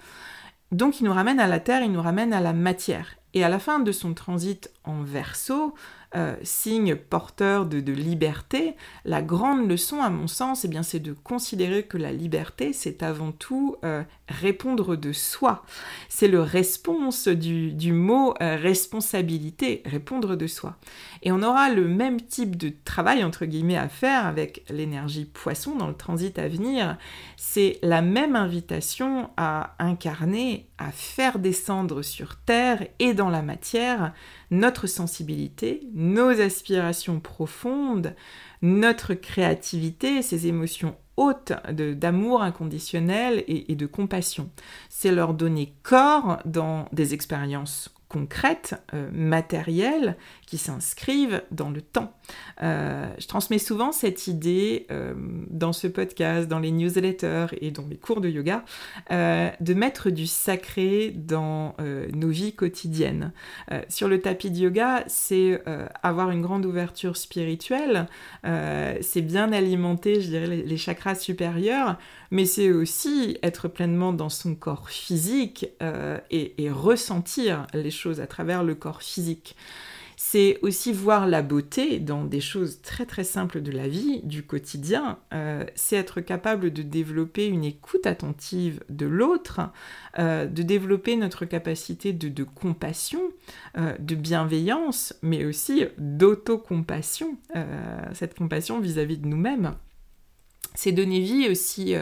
Donc 0.72 1.00
il 1.00 1.04
nous 1.04 1.12
ramène 1.12 1.40
à 1.40 1.46
la 1.46 1.60
terre, 1.60 1.82
il 1.82 1.92
nous 1.92 2.02
ramène 2.02 2.32
à 2.32 2.40
la 2.40 2.52
matière. 2.52 3.16
Et 3.34 3.44
à 3.44 3.48
la 3.48 3.58
fin 3.58 3.78
de 3.80 3.92
son 3.92 4.14
transit 4.14 4.70
en 4.84 5.02
verso, 5.02 5.74
euh, 6.14 6.36
signe 6.42 6.94
porteur 6.94 7.64
de, 7.64 7.78
liberté, 7.90 8.76
la 9.06 9.22
grande 9.22 9.66
leçon, 9.66 10.02
à 10.02 10.10
mon 10.10 10.26
sens, 10.26 10.66
eh 10.66 10.68
bien, 10.68 10.82
c'est 10.82 11.00
de 11.00 11.14
considérer 11.14 11.84
que 11.84 11.96
la 11.96 12.12
liberté, 12.12 12.74
c'est 12.74 13.02
avant 13.02 13.32
tout 13.32 13.76
euh, 13.82 14.02
répondre 14.28 14.94
de 14.94 15.12
soi. 15.12 15.64
C'est 16.10 16.28
le 16.28 16.42
response 16.42 17.28
du, 17.28 17.92
mot 17.94 18.34
euh, 18.42 18.56
responsabilité, 18.56 19.82
répondre 19.86 20.36
de 20.36 20.46
soi. 20.46 20.76
Et 21.22 21.32
on 21.32 21.42
aura 21.42 21.70
le 21.70 21.88
même 21.88 22.20
type 22.20 22.56
de 22.56 22.70
travail, 22.84 23.24
entre 23.24 23.46
guillemets, 23.46 23.78
à 23.78 23.88
faire 23.88 24.26
avec 24.26 24.64
l'énergie 24.68 25.24
poisson 25.24 25.76
dans 25.76 25.88
le 25.88 25.94
transit 25.94 26.38
à 26.38 26.46
venir. 26.46 26.98
C'est 27.38 27.78
la 27.82 28.02
même 28.02 28.36
invitation 28.36 29.30
à 29.38 29.74
incarner, 29.78 30.68
à 30.76 30.90
faire 30.90 31.38
descendre 31.38 32.02
sur 32.02 32.36
Terre 32.36 32.86
et 32.98 33.14
dans 33.14 33.30
la 33.30 33.40
matière 33.40 34.12
notre 34.52 34.86
sensibilité, 34.86 35.80
nos 35.94 36.40
aspirations 36.40 37.18
profondes, 37.18 38.14
notre 38.60 39.14
créativité, 39.14 40.22
ces 40.22 40.46
émotions 40.46 40.94
hautes 41.16 41.52
d'amour 41.70 42.42
inconditionnel 42.42 43.44
et, 43.48 43.74
de 43.74 43.86
compassion. 43.86 44.50
C'est 44.88 45.10
leur 45.10 45.34
donner 45.34 45.74
corps 45.82 46.38
dans 46.44 46.86
des 46.92 47.14
expériences 47.14 47.92
concrètes, 48.08 48.74
euh, 48.92 49.10
matérielles, 49.12 50.16
s'inscrivent 50.58 51.42
dans 51.50 51.70
le 51.70 51.80
temps. 51.80 52.12
Euh, 52.62 53.06
je 53.18 53.26
transmets 53.26 53.58
souvent 53.58 53.92
cette 53.92 54.26
idée 54.26 54.86
euh, 54.90 55.14
dans 55.48 55.72
ce 55.72 55.86
podcast, 55.86 56.48
dans 56.48 56.58
les 56.58 56.70
newsletters 56.70 57.46
et 57.60 57.70
dans 57.70 57.82
mes 57.82 57.96
cours 57.96 58.20
de 58.20 58.28
yoga, 58.28 58.64
de 59.10 59.74
mettre 59.74 60.10
du 60.10 60.26
sacré 60.26 61.10
dans 61.14 61.76
nos 62.12 62.28
vies 62.28 62.54
quotidiennes. 62.54 63.32
sur 63.88 64.08
le 64.08 64.20
tapis 64.20 64.50
de 64.50 64.58
yoga, 64.58 65.04
c'est 65.06 65.62
avoir 66.02 66.30
une 66.30 66.42
grande 66.42 66.64
ouverture 66.64 67.16
spirituelle, 67.16 68.06
c'est 68.42 69.22
bien 69.22 69.52
alimenter, 69.52 70.20
je 70.20 70.28
dirais, 70.28 70.46
les, 70.46 70.76
chakras 70.76 71.14
supérieurs, 71.14 71.98
mais 72.30 72.44
c'est 72.44 72.72
aussi 72.72 73.38
être 73.42 73.68
pleinement 73.68 74.12
dans 74.12 74.28
son 74.28 74.54
corps 74.54 74.90
physique 74.90 75.66
et 76.30 76.70
ressentir 76.70 77.66
les 77.74 77.90
choses 77.90 78.20
à 78.20 78.26
travers 78.26 78.64
le 78.64 78.74
corps 78.74 79.02
physique. 79.02 79.56
C'est 80.32 80.58
aussi 80.62 80.94
voir 80.94 81.26
la 81.26 81.42
beauté 81.42 81.98
dans 81.98 82.24
des 82.24 82.40
choses 82.40 82.80
très 82.80 83.04
très 83.04 83.22
simples 83.22 83.60
de 83.60 83.70
la 83.70 83.86
vie, 83.86 84.22
du 84.22 84.42
quotidien. 84.42 85.18
Euh, 85.34 85.66
c'est 85.74 85.96
être 85.96 86.22
capable 86.22 86.72
de 86.72 86.80
développer 86.80 87.46
une 87.46 87.64
écoute 87.64 88.06
attentive 88.06 88.82
de 88.88 89.04
l'autre, 89.04 89.60
euh, 90.18 90.46
de 90.46 90.62
développer 90.62 91.16
notre 91.16 91.44
capacité 91.44 92.14
de, 92.14 92.44
compassion, 92.44 93.20
euh, 93.76 93.94
de 93.98 94.14
bienveillance, 94.14 95.12
mais 95.20 95.44
aussi 95.44 95.84
d'autocompassion, 95.98 97.36
cette 98.14 98.34
compassion 98.34 98.80
vis-à-vis 98.80 99.16
-vis 99.16 99.20
de 99.20 99.28
nous-mêmes. 99.28 99.74
C'est 100.74 100.92
donner 100.92 101.20
vie 101.20 101.50
aussi 101.50 101.94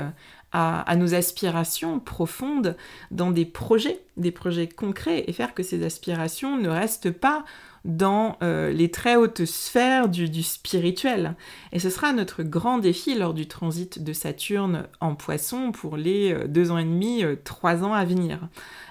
à, 0.52 0.96
nos 0.96 1.14
aspirations 1.14 1.98
profondes 2.00 2.76
dans 3.10 3.30
des 3.32 3.44
projets, 3.44 4.00
des 4.16 4.30
projets 4.30 4.68
concrets, 4.68 5.24
et 5.26 5.32
faire 5.32 5.54
que 5.54 5.64
ces 5.64 5.84
aspirations 5.84 6.56
ne 6.58 6.68
restent 6.68 7.10
pas 7.10 7.44
dans 7.84 8.36
euh, 8.42 8.70
les 8.70 8.90
très 8.90 9.16
hautes 9.16 9.44
sphères 9.44 10.08
du, 10.08 10.42
spirituel. 10.42 11.34
Et 11.72 11.78
ce 11.78 11.90
sera 11.90 12.12
notre 12.12 12.42
grand 12.42 12.78
défi 12.78 13.14
lors 13.14 13.34
du 13.34 13.48
transit 13.48 14.02
de 14.02 14.12
Saturne 14.12 14.86
en 15.00 15.14
poisson 15.14 15.72
pour 15.72 15.96
les 15.96 16.32
euh, 16.32 16.46
deux 16.46 16.70
ans 16.70 16.78
et 16.78 16.84
demi, 16.84 17.24
euh, 17.24 17.36
trois 17.42 17.82
ans 17.84 17.94
à 17.94 18.04
venir. 18.04 18.48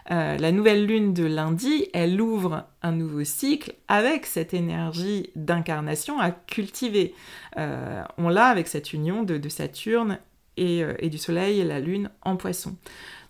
la 0.09 0.51
nouvelle 0.51 0.87
lune 0.87 1.13
de 1.13 1.25
lundi, 1.25 1.87
elle 1.93 2.19
ouvre 2.19 2.65
un 2.81 2.91
nouveau 2.91 3.23
cycle 3.23 3.75
avec 3.87 4.25
cette 4.25 4.53
énergie 4.55 5.29
d'incarnation 5.35 6.19
à 6.19 6.31
cultiver. 6.31 7.13
on 7.55 8.29
l'a 8.29 8.47
avec 8.47 8.67
cette 8.67 8.93
union 8.93 9.21
de 9.21 9.49
Saturne 9.49 10.17
euh, 10.59 10.93
et, 10.99 11.09
du 11.09 11.17
Soleil 11.17 11.59
et 11.59 11.63
la 11.63 11.79
Lune 11.79 12.09
en 12.21 12.35
poisson. 12.35 12.75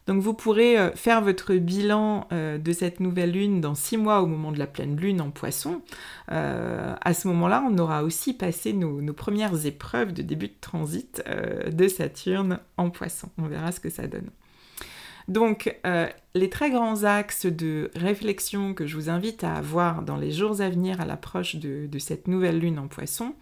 Donc 0.09 0.23
vous 0.23 0.33
pourrez 0.33 0.75
euh, 0.75 0.91
faire 0.95 1.21
votre 1.21 1.53
bilan 1.53 2.27
euh, 2.31 2.57
de 2.57 2.73
cette 2.73 2.99
nouvelle 2.99 3.29
lune 3.29 3.61
dans 3.61 3.75
six 3.75 3.95
mois 3.95 4.23
au 4.23 4.25
moment 4.25 4.51
de 4.51 4.57
la 4.57 4.65
pleine 4.65 4.95
lune 4.95 5.21
en 5.21 5.29
poisson. 5.29 5.83
à 6.29 7.13
ce 7.13 7.27
moment-là, 7.27 7.63
on 7.69 7.77
aura 7.77 8.01
aussi 8.01 8.33
passé 8.33 8.73
nos, 8.73 9.01
nos, 9.01 9.13
premières 9.13 9.67
épreuves 9.67 10.11
de 10.11 10.23
début 10.23 10.47
de 10.47 10.55
transit 10.59 11.23
de 11.71 11.87
Saturne 11.87 12.59
en 12.77 12.89
poisson. 12.89 13.29
On 13.37 13.43
verra 13.43 13.71
ce 13.71 13.79
que 13.79 13.91
ça 13.91 14.07
donne. 14.07 14.31
Donc 15.27 15.75
les 16.33 16.49
très 16.49 16.71
grands 16.71 17.03
axes 17.03 17.45
de 17.45 17.91
réflexion 17.95 18.73
que 18.73 18.87
je 18.87 18.95
vous 18.95 19.11
invite 19.11 19.43
à 19.43 19.55
avoir 19.55 20.01
dans 20.01 20.17
les 20.17 20.31
jours 20.31 20.59
à 20.61 20.69
venir 20.69 21.01
à 21.01 21.05
l'approche 21.05 21.55
de, 21.55 21.85
de 21.85 21.99
cette 21.99 22.27
nouvelle 22.27 22.59
lune 22.59 22.79
en 22.79 22.87
poisson, 22.87 23.35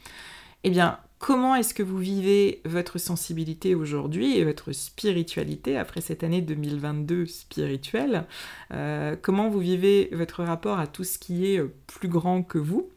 eh 0.65 0.69
bien 0.69 0.99
Comment 1.19 1.55
est-ce 1.55 1.73
que 1.73 1.81
vous 1.81 1.97
vivez 1.97 2.61
votre 2.63 2.99
sensibilité 2.99 3.73
aujourd'hui 3.73 4.37
et 4.37 4.43
votre 4.43 4.71
spiritualité 4.71 5.75
après 5.75 5.99
cette 5.99 6.23
année 6.23 6.41
2022 6.41 7.25
spirituelle 7.25 8.25
euh, 8.71 9.15
Comment 9.19 9.49
vous 9.49 9.59
vivez 9.59 10.09
votre 10.11 10.43
rapport 10.43 10.77
à 10.77 10.85
tout 10.85 11.03
ce 11.03 11.17
qui 11.17 11.51
est 11.51 11.57
euh, 11.57 11.73
plus 11.87 12.07
grand 12.07 12.43
que 12.43 12.59
vous 12.59 12.89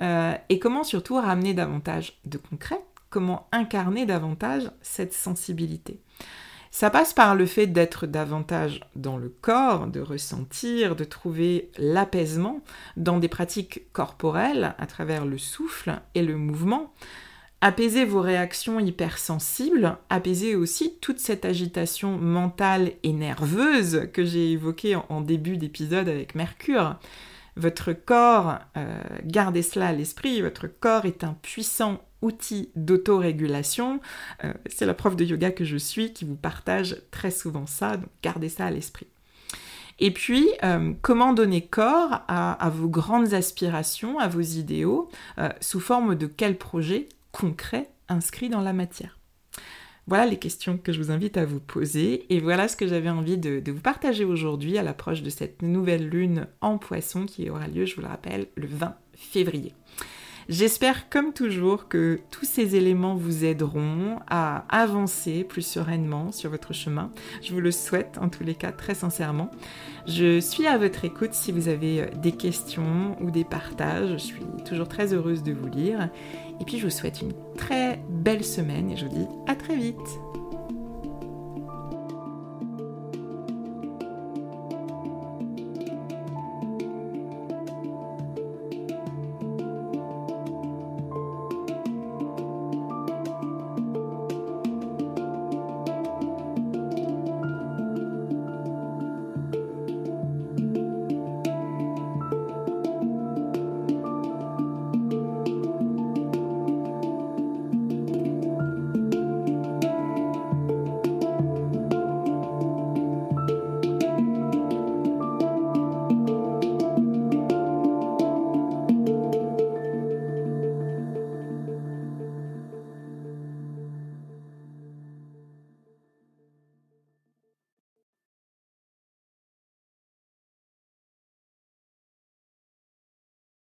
euh, 0.00 0.32
Et 0.48 0.58
comment 0.58 0.84
surtout 0.84 1.16
ramener 1.16 1.52
davantage 1.52 2.18
de 2.24 2.38
concret 2.38 2.80
Comment 3.10 3.46
incarner 3.52 4.06
davantage 4.06 4.70
cette 4.80 5.12
sensibilité? 5.12 6.00
Ça 6.70 6.88
passe 6.88 7.12
par 7.12 7.34
le 7.34 7.44
fait 7.44 7.66
d'être 7.66 8.06
davantage 8.06 8.80
dans 8.96 9.18
le 9.18 9.28
corps, 9.28 9.86
de 9.88 10.00
ressentir, 10.00 10.96
de 10.96 11.04
trouver 11.04 11.70
l'apaisement 11.76 12.60
dans 12.96 13.18
des 13.18 13.28
pratiques 13.28 13.92
corporelles 13.92 14.74
à 14.78 14.86
travers 14.86 15.26
le 15.26 15.36
souffle 15.36 16.00
et 16.14 16.22
le 16.22 16.36
mouvement, 16.36 16.94
Apaiser 17.62 18.06
vos 18.06 18.22
réactions 18.22 18.80
hypersensibles, 18.80 19.98
apaiser 20.08 20.54
aussi 20.56 20.94
toute 21.02 21.18
cette 21.18 21.44
agitation 21.44 22.16
mentale 22.16 22.92
et 23.02 23.12
nerveuse 23.12 24.08
que 24.14 24.24
j'ai 24.24 24.52
évoquée 24.52 24.96
en, 24.96 25.20
début 25.20 25.58
d'épisode 25.58 26.08
avec 26.08 26.34
Mercure. 26.34 26.96
Votre 27.56 27.92
corps, 27.92 28.60
euh, 28.78 29.02
gardez 29.24 29.60
cela 29.60 29.88
à 29.88 29.92
l'esprit, 29.92 30.40
votre 30.40 30.68
corps 30.68 31.04
est 31.04 31.22
un 31.22 31.36
puissant 31.42 32.00
outil 32.22 32.70
d'autorégulation. 32.76 34.00
Euh, 34.42 34.54
c'est 34.64 34.86
la 34.86 34.94
prof 34.94 35.14
de 35.14 35.26
yoga 35.26 35.50
que 35.50 35.64
je 35.64 35.76
suis 35.76 36.14
qui 36.14 36.24
vous 36.24 36.36
partage 36.36 36.96
très 37.10 37.30
souvent 37.30 37.66
ça, 37.66 37.98
donc 37.98 38.08
gardez 38.22 38.48
ça 38.48 38.64
à 38.64 38.70
l'esprit. 38.70 39.06
Et 39.98 40.12
puis, 40.12 40.48
euh, 40.64 40.94
comment 41.02 41.34
donner 41.34 41.66
corps 41.66 42.22
à, 42.26 42.72
vos 42.74 42.88
grandes 42.88 43.34
aspirations, 43.34 44.18
à 44.18 44.28
vos 44.28 44.40
idéaux, 44.40 45.10
sous 45.60 45.80
forme 45.80 46.14
de 46.14 46.26
quel 46.26 46.56
projet 46.56 47.06
concret 47.32 47.90
inscrit 48.08 48.48
dans 48.48 48.60
la 48.60 48.72
matière. 48.72 49.18
Voilà 50.06 50.26
les 50.26 50.38
questions 50.38 50.76
que 50.76 50.92
je 50.92 51.00
vous 51.00 51.12
invite 51.12 51.36
à 51.36 51.44
vous 51.44 51.60
poser 51.60 52.26
et 52.34 52.40
voilà 52.40 52.66
ce 52.66 52.76
que 52.76 52.88
j'avais 52.88 53.10
envie 53.10 53.38
de, 53.38 53.62
vous 53.70 53.80
partager 53.80 54.24
aujourd'hui 54.24 54.76
à 54.76 54.82
l'approche 54.82 55.22
de 55.22 55.30
cette 55.30 55.62
nouvelle 55.62 56.08
lune 56.08 56.48
en 56.60 56.78
poisson 56.78 57.26
qui 57.26 57.48
aura 57.48 57.68
lieu, 57.68 57.86
je 57.86 57.94
vous 57.94 58.02
le 58.02 58.08
rappelle, 58.08 58.48
le 58.56 58.66
20 58.66 58.96
février. 59.14 59.72
J'espère 60.48 61.08
comme 61.10 61.32
toujours 61.32 61.86
que 61.86 62.18
tous 62.32 62.44
ces 62.44 62.74
éléments 62.74 63.14
vous 63.14 63.44
aideront 63.44 64.18
à 64.28 64.64
avancer 64.68 65.44
plus 65.44 65.62
sereinement 65.62 66.32
sur 66.32 66.50
votre 66.50 66.72
chemin. 66.72 67.12
Je 67.40 67.52
vous 67.52 67.60
le 67.60 67.70
souhaite 67.70 68.18
en 68.20 68.28
tous 68.28 68.42
les 68.42 68.56
cas 68.56 68.72
très 68.72 68.96
sincèrement. 68.96 69.52
Je 70.08 70.40
suis 70.40 70.66
à 70.66 70.76
votre 70.76 71.04
écoute 71.04 71.34
si 71.34 71.52
vous 71.52 71.68
avez 71.68 72.06
des 72.16 72.32
questions 72.32 73.16
ou 73.20 73.30
des 73.30 73.44
partages. 73.44 74.10
Je 74.10 74.16
suis 74.16 74.42
toujours 74.64 74.88
très 74.88 75.14
heureuse 75.14 75.44
de 75.44 75.52
vous 75.52 75.68
lire. 75.68 76.08
Et 76.60 76.64
puis 76.64 76.78
je 76.78 76.84
vous 76.84 76.90
souhaite 76.90 77.20
une 77.22 77.32
très 77.56 77.98
belle 78.08 78.44
semaine 78.44 78.90
et 78.90 78.96
je 78.96 79.06
vous 79.06 79.14
dis 79.14 79.26
à 79.46 79.54
très 79.54 79.76
vite. 79.76 79.96